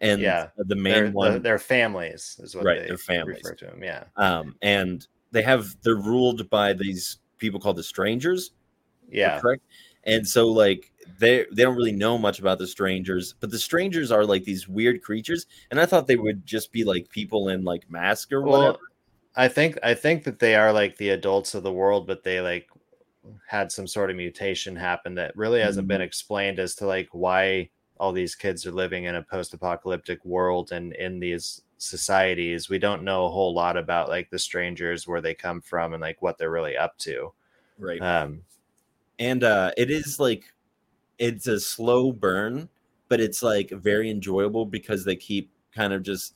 [0.00, 0.48] and Yeah.
[0.56, 3.42] the main Their, one, the, their families is what Right, they their families.
[3.44, 3.82] refer to them.
[3.82, 4.04] Yeah.
[4.16, 8.52] um, and they have they're ruled by these people called the strangers.
[9.10, 9.40] Yeah.
[9.40, 9.62] correct.
[10.04, 14.10] And so like they they don't really know much about the strangers, but the strangers
[14.12, 17.64] are like these weird creatures, and I thought they would just be like people in
[17.64, 18.78] like masks or Well, whatever.
[19.36, 22.40] I think I think that they are like the adults of the world, but they
[22.40, 22.68] like
[23.46, 27.70] had some sort of mutation happen that really hasn't been explained as to like why
[27.98, 32.68] all these kids are living in a post-apocalyptic world and in these societies.
[32.70, 36.00] We don't know a whole lot about like the strangers, where they come from, and
[36.00, 37.32] like what they're really up to.
[37.78, 38.00] Right.
[38.02, 38.42] Um,
[39.18, 40.52] and uh it is like
[41.18, 42.68] it's a slow burn,
[43.08, 46.34] but it's like very enjoyable because they keep kind of just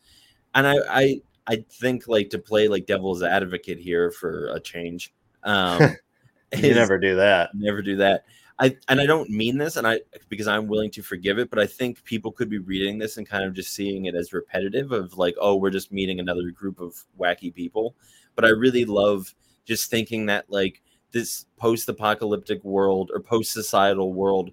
[0.55, 5.12] and I I I think like to play like devil's advocate here for a change.
[5.42, 5.97] Um
[6.57, 7.51] you never do that.
[7.55, 8.24] never do that.
[8.59, 11.59] I and I don't mean this, and I because I'm willing to forgive it, but
[11.59, 14.92] I think people could be reading this and kind of just seeing it as repetitive
[14.92, 17.97] of like, oh, we're just meeting another group of wacky people.
[18.36, 19.34] But I really love
[19.64, 24.53] just thinking that like this post-apocalyptic world or post-societal world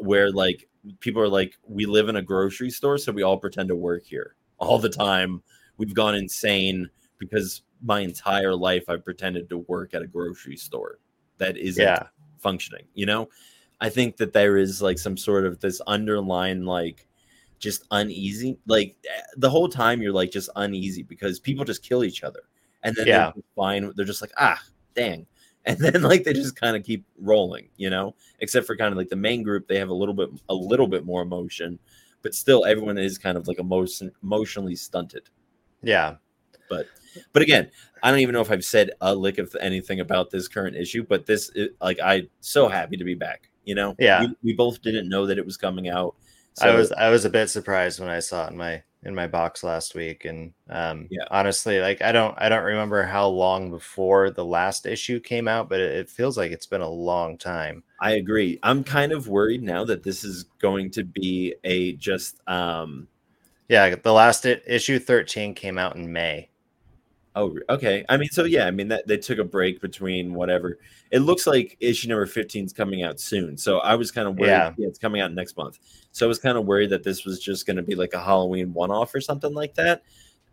[0.00, 0.68] where like
[1.00, 4.04] people are like, we live in a grocery store, so we all pretend to work
[4.04, 5.42] here all the time.
[5.78, 10.98] We've gone insane because my entire life I've pretended to work at a grocery store
[11.38, 12.08] that isn't Yeah.
[12.38, 12.84] functioning.
[12.94, 13.28] You know,
[13.80, 17.06] I think that there is like some sort of this underlying like
[17.58, 18.58] just uneasy.
[18.66, 22.40] Like eh, the whole time you're like just uneasy because people just kill each other,
[22.82, 23.32] and then Yeah.
[23.34, 23.92] they're fine.
[23.96, 24.60] They're just like ah,
[24.94, 25.26] dang.
[25.66, 28.14] And then like they just kind of keep rolling, you know.
[28.38, 30.86] Except for kind of like the main group, they have a little bit a little
[30.86, 31.76] bit more emotion,
[32.22, 35.28] but still everyone is kind of like emotion emotionally stunted.
[35.82, 36.16] Yeah.
[36.68, 36.86] But
[37.32, 37.70] but again,
[38.02, 41.04] I don't even know if I've said a lick of anything about this current issue.
[41.08, 43.50] But this, it, like, I so happy to be back.
[43.64, 44.20] You know, Yeah.
[44.22, 46.14] We, we both didn't know that it was coming out.
[46.60, 49.26] I was I was a bit surprised when I saw it in my in my
[49.26, 51.24] box last week, and um, Yeah.
[51.30, 55.68] honestly, like I don't I don't remember how long before the last issue came out,
[55.68, 57.82] but it, it feels like it's been a long time.
[58.00, 58.58] I agree.
[58.62, 63.06] I'm kind of worried now that this is going to be a just um
[63.68, 66.50] Yeah, the last issue thirteen came out in May.
[67.34, 68.04] oh okay.
[68.08, 70.78] I mean so yeah, I mean that they took a break between whatever.
[71.10, 73.56] It looks like issue number 15 is coming out soon.
[73.56, 74.72] So I was kind of worried Yeah.
[74.78, 74.88] yeah.
[74.88, 75.78] it's coming out next month.
[76.12, 78.22] So I was kind of worried that this was just going to be like a
[78.22, 80.02] Halloween one-off or something like that.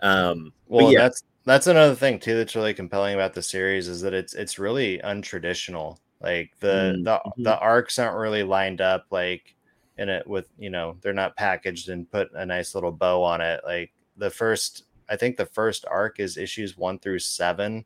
[0.01, 4.01] Um Well, yeah, that's that's another thing too that's really compelling about the series is
[4.01, 5.97] that it's it's really untraditional.
[6.21, 7.43] Like the Mm, the mhm.
[7.43, 9.55] the arcs aren't really lined up like
[9.97, 13.41] in it with you know they're not packaged and put a nice little bow on
[13.41, 13.61] it.
[13.65, 17.85] Like the first, I think the first arc is issues one through seven,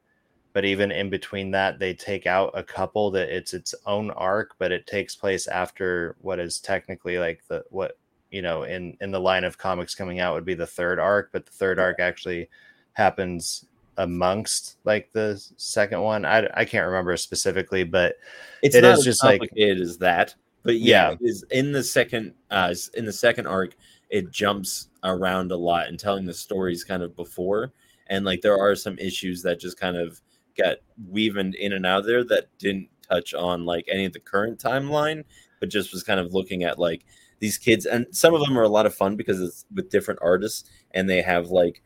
[0.53, 4.55] but even in between that, they take out a couple that it's its own arc,
[4.57, 7.97] but it takes place after what is technically like the what
[8.31, 11.29] you know in in the line of comics coming out would be the third arc,
[11.31, 12.49] but the third arc actually
[12.93, 13.65] happens
[13.97, 16.23] amongst like the second one.
[16.23, 18.15] I I can't remember specifically, but
[18.61, 20.35] it's it not is as just like- it is that
[20.67, 21.17] but yeah, Yeah.
[21.21, 23.73] is in the second uh in the second arc
[24.09, 27.71] it jumps around a lot and telling the stories kind of before
[28.07, 30.21] and like there are some issues that just kind of
[30.57, 30.77] got
[31.09, 35.23] weaved in and out there that didn't touch on like any of the current timeline
[35.61, 37.05] but just was kind of looking at like
[37.39, 40.19] these kids and some of them are a lot of fun because it's with different
[40.21, 41.81] artists and they have like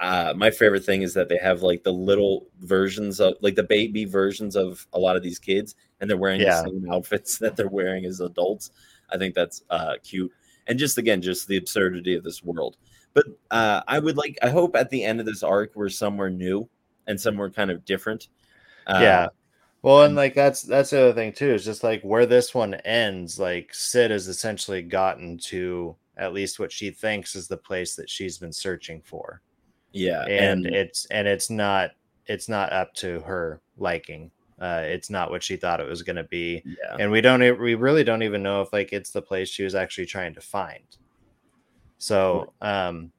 [0.00, 3.62] uh, my favorite thing is that they have like the little versions of like the
[3.62, 6.62] baby versions of a lot of these kids and they're wearing Yeah.
[6.62, 8.70] the same outfits that they're wearing as adults
[9.10, 10.32] i think that's uh cute
[10.66, 12.76] and just again just the absurdity of this world
[13.12, 16.30] but uh i would like i hope at the end of this arc we're somewhere
[16.30, 16.68] new
[17.06, 18.28] and somewhere kind of different
[18.86, 19.26] uh, yeah.
[19.82, 22.54] Well, and and- like that's that's the other thing too, is just like where this
[22.54, 27.56] one ends, like Sid has essentially gotten to at least what she thinks is the
[27.56, 29.40] place that she's been searching for.
[29.92, 31.92] Yeah And, it's and it's not
[32.26, 34.30] it's not up to her liking.
[34.60, 36.62] Uh it's not what she thought it was gonna be.
[36.64, 39.64] yeah And we don't we really don't even know if like it's the place she
[39.64, 40.84] was actually trying to find.
[41.98, 43.12] So um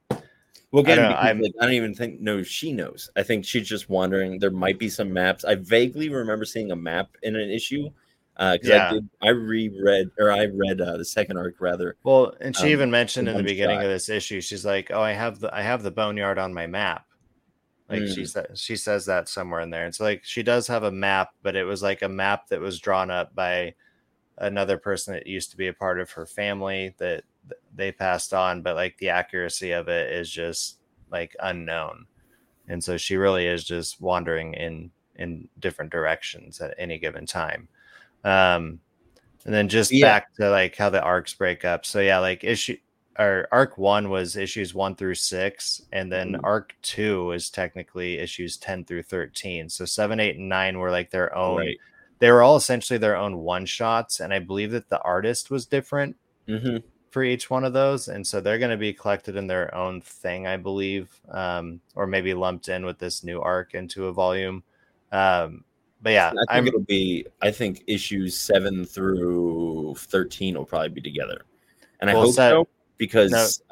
[0.70, 3.10] Well, again, don't because, like, I don't even think no, she knows.
[3.16, 4.38] I think she's just wondering.
[4.38, 5.44] There might be some maps.
[5.44, 7.90] I vaguely remember seeing a map in an issue
[8.36, 8.88] because Yeah.
[8.88, 9.08] I did.
[9.22, 11.96] I reread or I read uh, the second arc rather.
[12.02, 13.84] Well, and she um, even mentioned in the beginning shot.
[13.84, 16.66] of this issue, she's like, "Oh, I have the I have the boneyard on my
[16.66, 17.06] map."
[17.88, 18.28] Like she Mm.
[18.28, 19.82] said, she says that somewhere in there.
[19.84, 22.60] And it's like she does have a map, but it was like a map that
[22.60, 23.74] was drawn up by
[24.38, 27.24] another person that used to be a part of her family that
[27.74, 30.78] they passed on, but like the accuracy of it is just
[31.10, 32.06] like unknown.
[32.68, 37.68] And so she really is just wandering in in different directions at any given time.
[38.24, 38.80] Um
[39.44, 40.00] and then just Yeah.
[40.00, 41.84] back to like how the arcs break up.
[41.86, 42.76] So yeah, like issue
[43.18, 46.44] or arc one was issues one through six, and then Mhm.
[46.44, 49.68] arc two is technically issues 10 through 13.
[49.68, 51.76] So seven, eight, and nine were like their own, Right.
[52.20, 54.20] they were all essentially their own one shots.
[54.20, 56.16] And I believe that the artist was different
[56.46, 58.08] hmm for each one of those.
[58.08, 62.06] And so they're going to be collected in their own thing, I believe, um, or
[62.06, 64.64] maybe lumped in with this new arc into a volume.
[65.12, 65.64] Um,
[66.02, 67.26] but yeah, I think I'm it'll be.
[67.40, 71.42] I think issues seven through thirteen will probably be together,
[72.00, 73.62] and I Well, hope so because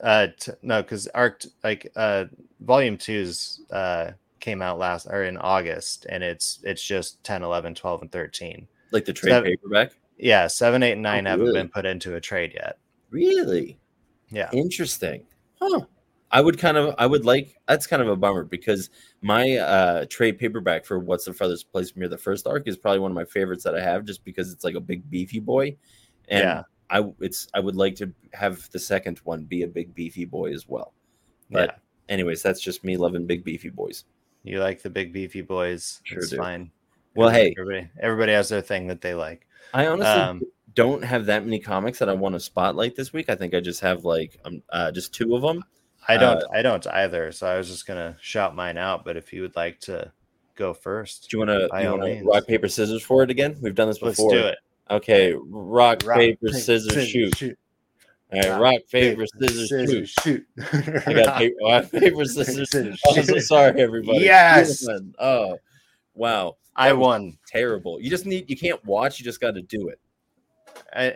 [0.00, 2.26] uh t- no because arc like uh
[2.60, 7.74] volume two's uh came out last or in august and it's it's just 10 11
[7.74, 9.90] 12 and 13 like the trade that- paperback.
[10.16, 11.58] yeah 7 8 and 9 Oh, haven't really?
[11.58, 12.78] been put into a trade yet
[13.10, 13.76] Really
[14.30, 15.26] yeah interesting,
[15.60, 15.80] huh?
[16.30, 16.94] I would kind of.
[16.98, 17.56] I would like.
[17.66, 18.90] That's kind of a bummer because
[19.22, 22.76] my uh trade paperback for What's the Farthest Place from Here, the first arc, is
[22.76, 25.40] probably one of my favorites that I have, just because it's like a big beefy
[25.40, 25.76] boy,
[26.28, 26.62] and Yeah.
[26.90, 30.52] I it's I would like to have the second one be a big beefy boy
[30.52, 30.92] as well.
[31.50, 31.76] But yeah
[32.14, 34.04] anyways, that's just me loving big beefy boys.
[34.42, 36.36] you like the big beefy boys Sure it's do.
[36.38, 36.70] fine
[37.14, 40.42] Well, Everybody- hey, everybody everybody has their thing that they like I honestly Um,
[40.74, 43.28] don't have that many comics that I want to spotlight this week.
[43.28, 45.62] I think I just have like um uh, just two of them.
[46.08, 46.42] I don't.
[46.42, 47.32] Uh, I don't either.
[47.32, 49.04] So I was just gonna shout mine out.
[49.04, 50.10] But if you would like to
[50.56, 53.56] go first, do you want to rock paper scissors for it again?
[53.60, 54.30] We've done this before.
[54.30, 54.58] Let's do it.
[54.90, 57.36] Okay, rock, rock paper, paper scissors, scissors shoot.
[57.36, 57.58] shoot.
[58.32, 60.46] All right, rock, rock paper, scissors, scissors shoot.
[60.56, 61.02] shoot.
[61.06, 62.70] I got paper, rock, paper, scissors.
[62.70, 64.20] scissors I'm so sorry, everybody.
[64.20, 64.86] Yes.
[65.18, 65.58] Oh,
[66.14, 66.56] wow.
[66.74, 67.36] I won.
[67.46, 68.00] Terrible.
[68.00, 68.48] You just need.
[68.48, 69.18] You can't watch.
[69.18, 70.00] You just got to do it.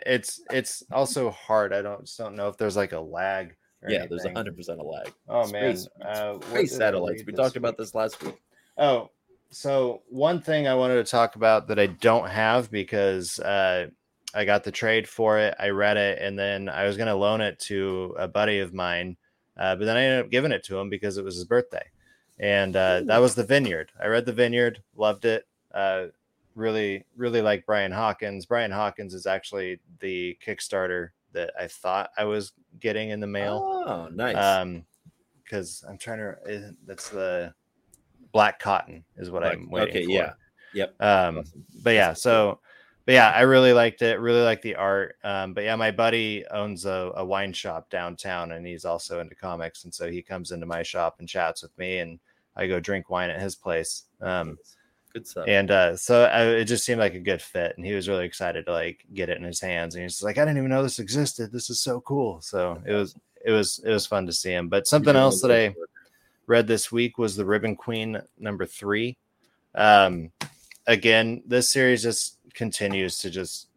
[0.06, 1.72] it's it's also hard.
[1.72, 3.56] I don't just don't know if there's like a lag.
[3.88, 4.18] Yeah, anything.
[4.18, 5.12] there's hundred percent a lag.
[5.28, 7.22] Oh space, man, uh, space satellites.
[7.26, 7.56] We talked week?
[7.56, 8.40] about this last week.
[8.78, 9.10] Oh,
[9.50, 13.88] so one thing I wanted to talk about that I don't have because uh,
[14.34, 17.14] I got the trade for it, I read it, and then I was going to
[17.14, 19.16] loan it to a buddy of mine,
[19.56, 21.84] uh, but then I ended up giving it to him because it was his birthday,
[22.38, 23.92] and uh, that was the Vineyard.
[24.00, 25.46] I read the Vineyard, loved it.
[25.74, 26.06] Uh,
[26.54, 28.46] really, really like Brian Hawkins.
[28.46, 33.84] Brian Hawkins is actually the Kickstarter that I thought I was getting in the mail.
[33.86, 34.36] Oh, nice.
[34.36, 34.84] Um,
[35.42, 36.36] because I'm trying to.
[36.48, 37.52] Eh, that's the
[38.32, 40.10] black cotton is what black, I'm waiting okay, for.
[40.10, 40.32] Yeah.
[40.74, 40.94] Yep.
[41.00, 41.64] Um, awesome.
[41.82, 42.60] but yeah, so
[43.04, 44.20] but yeah, I really liked it.
[44.20, 45.16] Really like the art.
[45.24, 49.34] Um, but yeah, my buddy owns a, a, wine shop downtown, and he's also into
[49.34, 52.20] comics, and so he comes into my shop and chats with me, and
[52.56, 54.04] I go drink wine at his place.
[54.20, 54.56] Um,
[55.12, 55.46] good stuff.
[55.48, 58.24] And uh, so I, it just seemed like a good fit, and he was really
[58.24, 60.82] excited to like get it in his hands, and he's like, "I didn't even know
[60.82, 61.52] this existed.
[61.52, 64.68] This is so cool." So it was it was it was fun to see him.
[64.68, 65.74] But something else that I
[66.46, 69.16] read this week was the Ribbon Queen number three.
[69.74, 70.32] Um,
[70.86, 73.68] again, this series just continues to just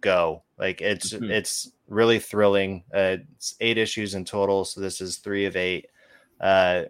[0.00, 0.42] go.
[0.58, 1.30] Like it's mm-hmm.
[1.30, 2.84] it's really thrilling.
[2.92, 5.86] Uh, it's eight issues in total, so this is three of eight.
[6.40, 6.84] Uh,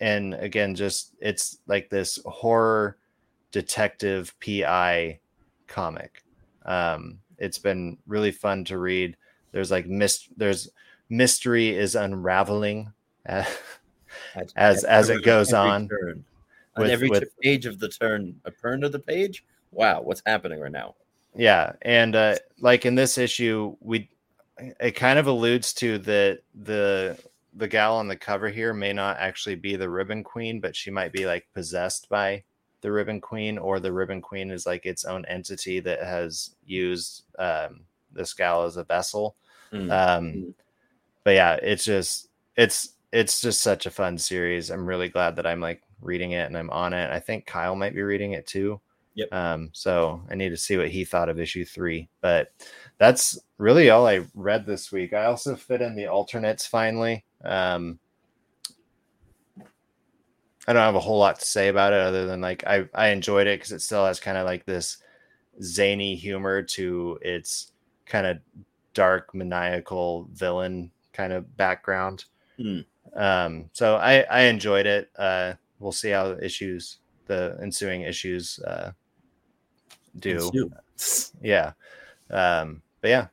[0.00, 2.96] and again, just it's like this horror
[3.52, 5.20] detective PI
[5.66, 6.22] comic.
[6.64, 9.16] Um, it's been really fun to read.
[9.52, 10.28] There's like mist.
[10.36, 10.70] There's
[11.08, 12.92] mystery is unraveling.
[13.28, 13.44] Uh,
[14.56, 15.88] as as it goes on.
[15.88, 16.24] Turn.
[16.76, 19.44] With, on every with, page of the turn, a turn of the page.
[19.72, 20.94] Wow, what's happening right now?
[21.34, 24.08] Yeah, and uh, like in this issue, we
[24.58, 27.18] it kind of alludes to that the
[27.58, 30.90] the gal on the cover here may not actually be the Ribbon Queen, but she
[30.90, 32.44] might be like possessed by
[32.80, 37.24] the Ribbon Queen, or the Ribbon Queen is like its own entity that has used
[37.38, 37.80] um,
[38.12, 39.34] this gal as a vessel.
[39.72, 39.90] Mm-hmm.
[39.90, 40.54] Um,
[41.24, 44.70] but yeah, it's just it's it's just such a fun series.
[44.70, 47.10] I'm really glad that I'm like reading it and I'm on it.
[47.10, 48.80] I think Kyle might be reading it too.
[49.14, 49.32] Yep.
[49.32, 52.08] Um, so I need to see what he thought of issue three.
[52.20, 52.52] But
[52.98, 55.12] that's really all I read this week.
[55.12, 57.24] I also fit in the alternates finally.
[57.44, 57.98] Um,
[60.66, 63.08] I don't have a whole lot to say about it other than like I, I
[63.08, 64.98] enjoyed it because it still has kind of like this
[65.62, 67.72] zany humor to its
[68.04, 68.38] kind of
[68.92, 72.26] dark maniacal villain kind of background.
[72.58, 72.84] Mm.
[73.14, 75.10] Um, so I, I enjoyed it.
[75.16, 78.92] Uh, we'll see how the issues, the ensuing issues, uh,
[80.18, 80.50] do.
[81.40, 81.72] Yeah.
[82.30, 83.26] Um, but yeah,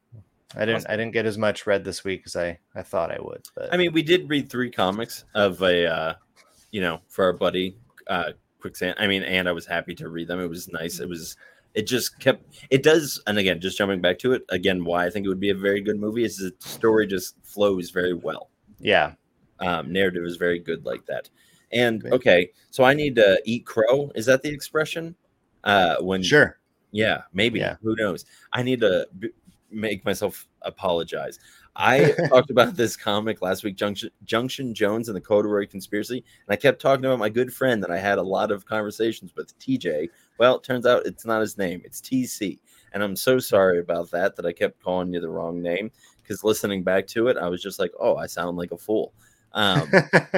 [0.55, 0.85] I didn't.
[0.89, 3.45] I didn't get as much read this week as I, I thought I would.
[3.55, 6.13] But I mean, we did read three comics of a, uh,
[6.71, 7.77] you know, for our buddy,
[8.07, 8.95] uh, Quicksand.
[8.97, 10.39] I mean, and I was happy to read them.
[10.39, 10.99] It was nice.
[10.99, 11.37] It was,
[11.73, 15.09] it just kept it does and again just jumping back to it again why i
[15.09, 18.49] think it would be a very good movie is the story just flows very well
[18.79, 19.11] yeah
[19.59, 21.29] um, narrative is very good like that.
[21.71, 24.11] And okay, so I need to eat crow.
[24.15, 25.15] Is that the expression?
[25.63, 26.59] Uh, when sure,
[26.91, 27.59] yeah, maybe.
[27.59, 27.77] Yeah.
[27.81, 28.25] Who knows?
[28.53, 29.31] I need to b-
[29.71, 31.39] make myself apologize.
[31.75, 36.53] I talked about this comic last week, Junction, Junction Jones and the Corduroy Conspiracy, and
[36.53, 39.57] I kept talking about my good friend that I had a lot of conversations with,
[39.59, 40.09] TJ.
[40.37, 42.59] Well, it turns out it's not his name; it's TC,
[42.93, 44.35] and I'm so sorry about that.
[44.35, 45.91] That I kept calling you the wrong name
[46.21, 49.13] because listening back to it, I was just like, "Oh, I sound like a fool."
[49.53, 49.91] Um,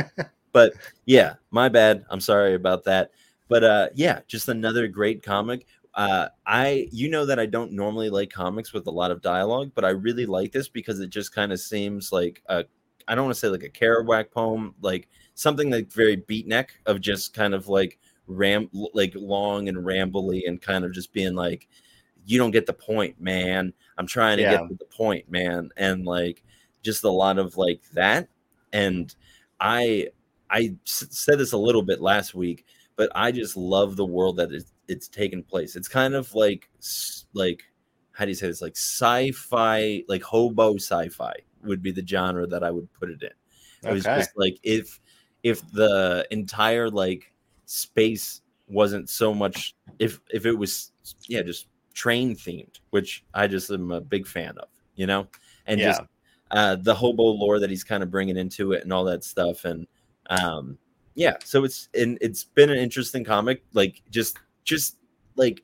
[0.51, 0.73] but
[1.05, 2.05] yeah, my bad.
[2.09, 3.11] I'm sorry about that.
[3.49, 5.67] But uh, yeah, just another great comic.
[5.97, 9.71] Uh, I you know that I don't normally like comics with a lot of dialogue,
[9.75, 12.65] but I really like this because it just kind of seems like a
[13.07, 17.01] I don't want to say like a Kerouac poem, like something like very beatnik of
[17.01, 21.67] just kind of like ram like long and rambly and kind of just being like,
[22.25, 23.73] you don't get the point, man.
[23.97, 24.57] I'm trying to yeah.
[24.57, 26.43] get to the point, man, and like
[26.83, 28.29] just a lot of like that
[28.73, 29.13] and
[29.59, 30.09] I
[30.49, 34.51] I said this a little bit last week, but I just love the world that
[34.51, 35.75] it's, it's taken place.
[35.75, 36.69] It's kind of like
[37.33, 37.63] like
[38.11, 38.61] how do you say this?
[38.61, 41.33] Like sci-fi, like hobo sci-fi
[41.63, 43.27] would be the genre that I would put it in.
[43.27, 43.35] It
[43.83, 43.93] okay.
[43.93, 44.99] was just like if
[45.43, 47.31] if the entire like
[47.65, 50.91] space wasn't so much if if it was
[51.27, 55.27] yeah just train themed, which I just am a big fan of, you know,
[55.65, 55.87] and yeah.
[55.87, 56.01] just
[56.51, 59.65] uh, the hobo lore that he's kind of bringing into it and all that stuff.
[59.65, 59.87] And
[60.29, 60.77] um,
[61.15, 63.63] yeah, so it's and it's been an interesting comic.
[63.73, 64.37] Like just
[64.67, 64.97] just
[65.35, 65.63] like,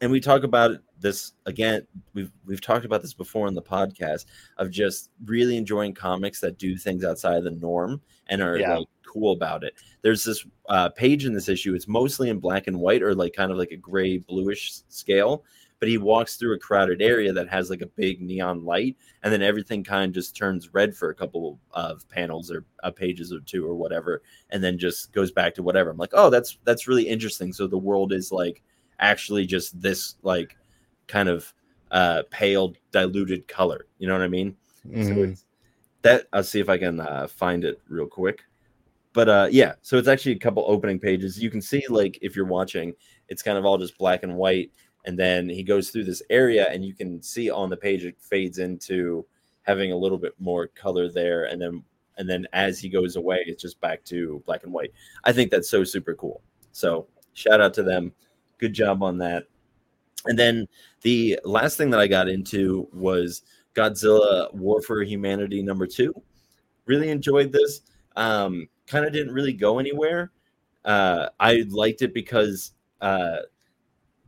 [0.00, 1.86] and we talk about this again.
[2.14, 4.26] We've we've talked about this before in the podcast
[4.58, 8.78] of just really enjoying comics that do things outside of the norm and are yeah.
[8.78, 9.74] like cool about it.
[10.02, 11.74] There's this uh, page in this issue.
[11.74, 15.44] It's mostly in black and white or like kind of like a gray bluish scale
[15.82, 19.32] but he walks through a crowded area that has like a big neon light and
[19.32, 23.32] then everything kind of just turns red for a couple of panels or uh, pages
[23.32, 25.90] or two or whatever and then just goes back to whatever.
[25.90, 27.52] I'm like oh that's that's really interesting.
[27.52, 28.62] So the world is like
[29.00, 30.56] actually just this like
[31.08, 31.52] kind of
[31.90, 33.86] uh pale diluted color.
[33.98, 34.54] You know what i mean?
[34.86, 35.34] Mm-hmm.
[35.34, 35.42] so
[36.02, 38.44] that i'll see if i can uh, find it real quick.
[39.14, 41.42] But uh yeah so it's actually a couple opening pages.
[41.42, 42.94] You can see like if you're watching
[43.28, 44.70] it's kind of all just black and white
[45.04, 48.20] and then he goes through this area and you can see on the page it
[48.20, 49.26] fades into
[49.62, 51.82] having a little bit more color there and then
[52.18, 54.92] and then as he goes away it's just back to black and white.
[55.24, 56.42] I think that's so super cool.
[56.72, 58.12] So shout out to them.
[58.58, 59.44] Good job on that.
[60.26, 60.68] And then
[61.00, 63.42] the last thing that i got into was
[63.74, 66.14] godzilla war for humanity number two.
[66.86, 67.80] Really enjoyed this.
[68.14, 70.30] Um kind of didn't really go anywhere.
[70.84, 73.38] Uh i liked it because uh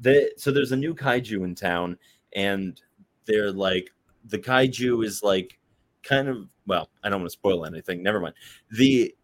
[0.05, 1.99] the so there's a new kaiju in town,
[2.37, 2.81] and
[3.25, 3.91] they're like
[4.27, 5.59] the kaiju is like
[6.03, 8.03] kind of well, I don't want to spoil anything.
[8.03, 8.35] Never mind.
[8.71, 9.15] The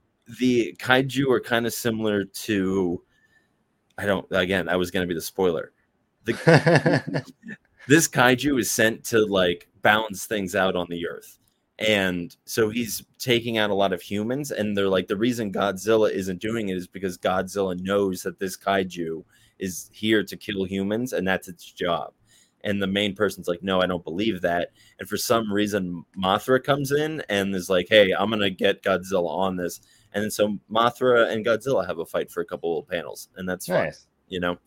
[0.41, 3.03] the kaiju are kind of similar to
[3.99, 5.73] I don't again, I was gonna be the spoiler.
[6.25, 7.25] The
[7.87, 11.39] this kaiju is sent to like balance things out on the earth.
[11.79, 16.11] And so he's taking out a lot of humans, and they're like, the reason Godzilla
[16.13, 19.25] isn't doing it is because Godzilla knows that this kaiju
[19.61, 22.13] is here to kill humans and that's its job.
[22.63, 24.73] And the main person's like, no, I don't believe that.
[24.99, 28.83] And for some reason, Mothra comes in and is like, hey, I'm going to get
[28.83, 29.81] Godzilla on this.
[30.13, 33.29] And so Mothra and Godzilla have a fight for a couple of panels.
[33.37, 34.01] And that's nice.
[34.01, 34.59] fun, you know?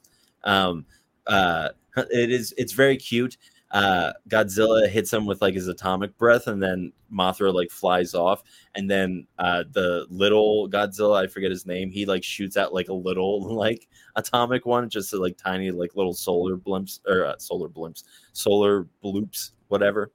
[0.44, 0.86] Um,
[1.28, 3.38] uh, it is, it's very cute
[3.74, 8.44] uh, Godzilla hits him with like his atomic breath, and then Mothra like flies off,
[8.76, 12.90] and then uh, the little Godzilla, I forget his name, he like shoots out like
[12.90, 17.38] a little like atomic one, just a, like tiny like little solar blimps or uh,
[17.40, 20.12] solar blimps, solar bloops, whatever.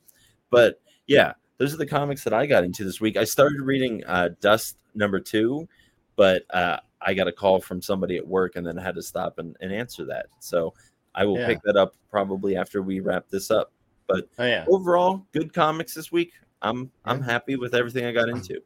[0.51, 3.17] But yeah, those are the comics that I got into this week.
[3.17, 5.69] I started reading uh, Dust number two,
[6.15, 9.03] but uh, I got a call from somebody at work, and then I had to
[9.03, 10.27] stop and, and answer that.
[10.39, 10.75] So
[11.19, 11.47] I will yeah.
[11.49, 13.73] pick that up probably after we wrap this up.
[14.07, 14.64] But oh, yeah.
[14.69, 16.33] overall, good comics this week.
[16.62, 18.61] I'm I'm happy with everything I got into.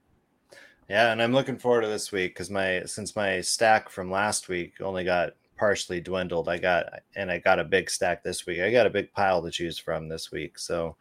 [0.88, 4.48] Yeah, and I'm looking forward to this week because my since my stack from last
[4.48, 6.48] week only got partially dwindled.
[6.48, 6.86] I got
[7.16, 8.60] and I got a big stack this week.
[8.60, 10.96] I got a big pile to choose from this week, so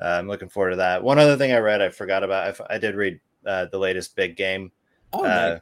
[0.00, 1.02] uh, I'm looking forward to that.
[1.02, 2.60] One other thing I read, I forgot about.
[2.70, 4.72] I, I did read uh, the latest big game.
[5.12, 5.58] Oh, uh,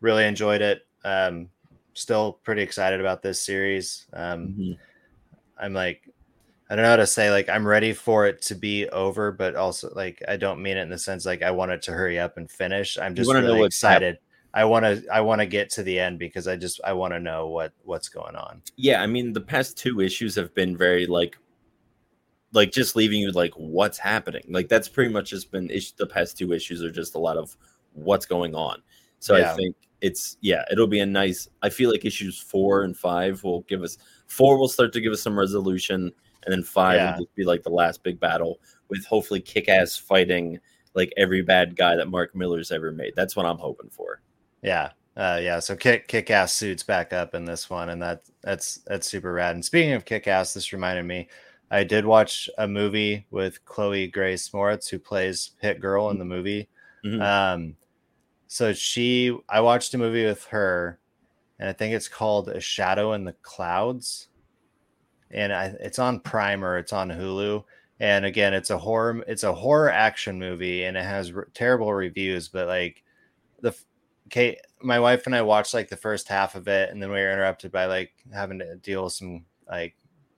[0.00, 0.86] really enjoyed it.
[1.04, 1.48] Um,
[1.96, 4.06] still pretty excited about this series.
[4.12, 4.72] Um, mm-hmm.
[5.58, 6.08] I'm like,
[6.68, 9.54] I don't know how to say, like, I'm ready for it to be over, but
[9.54, 12.18] also, like, I don't mean it in the sense like I want it to hurry
[12.18, 12.98] up and finish.
[12.98, 14.18] I'm just really excited.
[14.52, 17.12] I want to, I want to get to the end because I just, I want
[17.12, 18.62] to know what, what's going on.
[18.76, 19.02] Yeah.
[19.02, 21.36] I mean, the past two issues have been very, like,
[22.52, 25.66] like just leaving you like what's happening like that's pretty much just been
[25.98, 27.54] the past two issues are just a lot of
[27.92, 28.80] what's going on
[29.18, 29.52] so yeah.
[29.52, 31.48] i think it's yeah, it'll be a nice.
[31.62, 35.12] I feel like issues four and five will give us four will start to give
[35.12, 36.12] us some resolution,
[36.44, 37.12] and then five yeah.
[37.12, 40.58] will just be like the last big battle with hopefully kick ass fighting
[40.94, 43.12] like every bad guy that Mark Millar's ever made.
[43.16, 44.20] That's what I'm hoping for.
[44.62, 44.90] Yeah.
[45.16, 48.80] Uh, yeah, so kick kick ass suits back up in this one, and that that's
[48.86, 49.54] that's super rad.
[49.54, 51.28] And speaking of kick ass, this reminded me,
[51.70, 56.26] I did watch a movie with Chloe Grace Moretz, who plays Hit Girl in the
[56.26, 56.68] movie.
[57.02, 57.22] Mm-hmm.
[57.22, 57.76] Um,
[58.48, 60.98] so she, I watched a movie with her,
[61.58, 64.28] and I think it's called A Shadow in the Clouds,
[65.30, 67.64] and I, it's on Prime or it's on Hulu.
[67.98, 71.92] And again, it's a horror, it's a horror action movie, and it has re- terrible
[71.92, 72.48] reviews.
[72.48, 73.02] But like
[73.60, 73.74] the
[74.28, 77.16] Kate, my wife and I watched like the first half of it, and then we
[77.16, 79.96] were interrupted by like having to deal with some like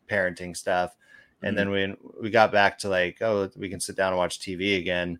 [0.09, 0.97] parenting stuff.
[1.43, 1.73] And mm-hmm.
[1.73, 4.79] then we we got back to like, oh, we can sit down and watch TV
[4.79, 5.19] again.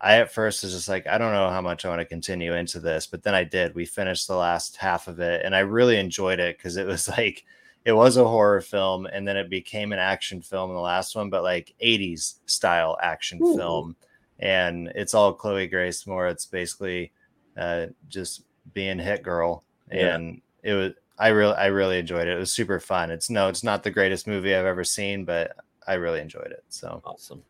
[0.00, 2.54] I at first was just like, I don't know how much I want to continue
[2.54, 3.74] into this, but then I did.
[3.74, 7.08] We finished the last half of it, and I really enjoyed it because it was
[7.18, 7.44] like
[7.84, 11.14] it was a horror film, and then it became an action film in the last
[11.16, 13.56] one, but like 80s style action Ooh.
[13.56, 13.96] film.
[14.38, 17.12] And it's all Chloe Grace Moretz basically
[17.58, 20.14] uh, just being hit girl, yeah.
[20.14, 20.92] and it was.
[21.18, 22.36] I really, I really enjoyed it.
[22.36, 23.10] It was super fun.
[23.10, 25.54] It's no, it's not the greatest movie I've ever seen, but
[25.86, 26.64] I really enjoyed it.
[26.70, 27.42] So awesome.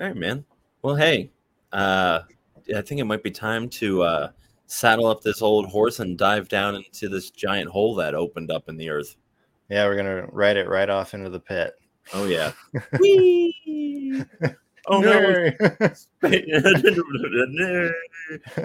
[0.00, 0.44] All right, man.
[0.82, 1.30] Well, hey,
[1.72, 2.20] uh,
[2.74, 4.30] I think it might be time to uh,
[4.66, 8.68] saddle up this old horse and dive down into this giant hole that opened up
[8.68, 9.16] in the earth.
[9.68, 11.74] Yeah, we're gonna ride it right off into the pit.
[12.14, 12.52] Oh yeah.
[14.88, 15.50] Oh no.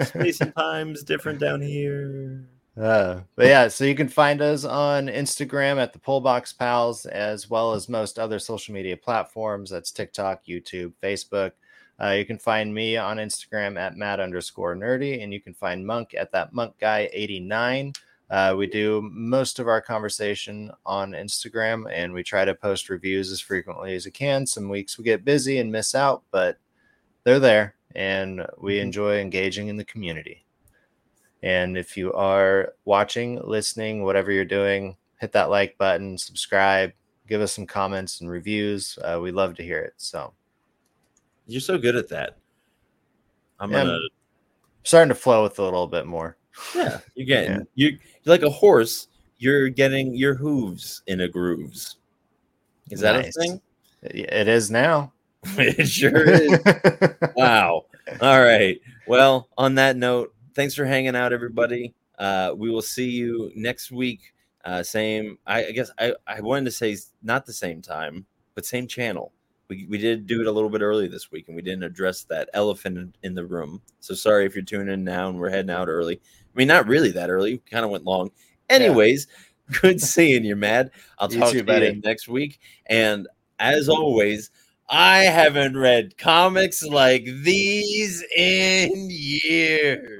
[0.04, 2.46] Space and time's different down here.
[2.80, 7.50] Uh, but yeah, so you can find us on Instagram at the Pullbox Pals, as
[7.50, 9.70] well as most other social media platforms.
[9.70, 11.52] That's TikTok, YouTube, Facebook.
[12.02, 15.86] Uh, you can find me on Instagram at Mad underscore nerdy, and you can find
[15.86, 17.92] Monk at that Monk Guy 89.
[18.28, 23.30] Uh, we do most of our conversation on Instagram, and we try to post reviews
[23.30, 24.46] as frequently as we can.
[24.46, 26.58] Some weeks we get busy and miss out, but
[27.24, 28.82] they're there, and we Mhm.
[28.82, 30.44] enjoy engaging in the community.
[31.42, 36.92] And if you are watching, listening, whatever you're doing, hit that like button, subscribe,
[37.28, 38.98] give us some comments and reviews.
[39.02, 39.94] Uh, we love to hear it.
[39.98, 40.34] So
[41.46, 42.38] You're so good at that.
[43.60, 43.98] I'm Yeah, gonna
[44.84, 46.36] starting to flow with a little bit more.
[46.74, 47.62] Yeah, you're getting Yeah.
[47.74, 47.98] you you're
[48.34, 49.08] like a horse.
[49.38, 51.96] You're getting your hooves in a grooves.
[52.90, 53.36] Is that Nice.
[53.36, 53.60] a thing?
[54.02, 55.12] It it is now.
[55.58, 56.60] it sure is.
[57.36, 57.86] wow.
[58.20, 58.80] All right.
[59.08, 61.94] Well, on that note, thanks for hanging out, everybody.
[62.18, 64.20] Uh, we will see you next week.
[64.64, 65.38] Uh, same.
[65.46, 69.32] I, I guess I, I wanted to say not the same time, but same channel.
[69.72, 72.24] We, we did do it a little bit early this week, and we didn't address
[72.24, 73.80] that elephant in, the room.
[74.00, 76.16] So sorry if you're tuning in now and we're heading out early.
[76.16, 77.52] I mean, not really that early.
[77.54, 78.30] We Kind of went long.
[78.68, 79.26] Anyways,
[79.80, 80.90] good seeing you, Mad.
[81.18, 81.86] I'll You talk too, to buddy.
[81.86, 82.60] you next week.
[82.86, 83.26] And
[83.58, 84.50] as always,
[84.90, 90.11] I haven't read comics like these in years.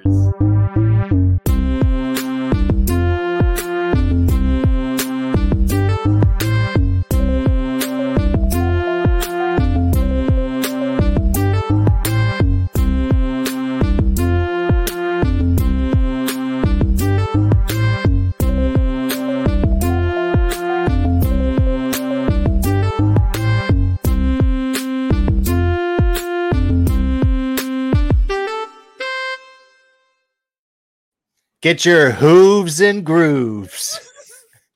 [31.63, 34.01] Get your hooves and grooves.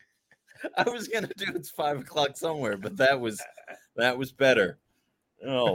[0.79, 3.43] I was gonna do it's five o'clock somewhere, but that was
[3.97, 4.79] that was better.
[5.45, 5.75] Oh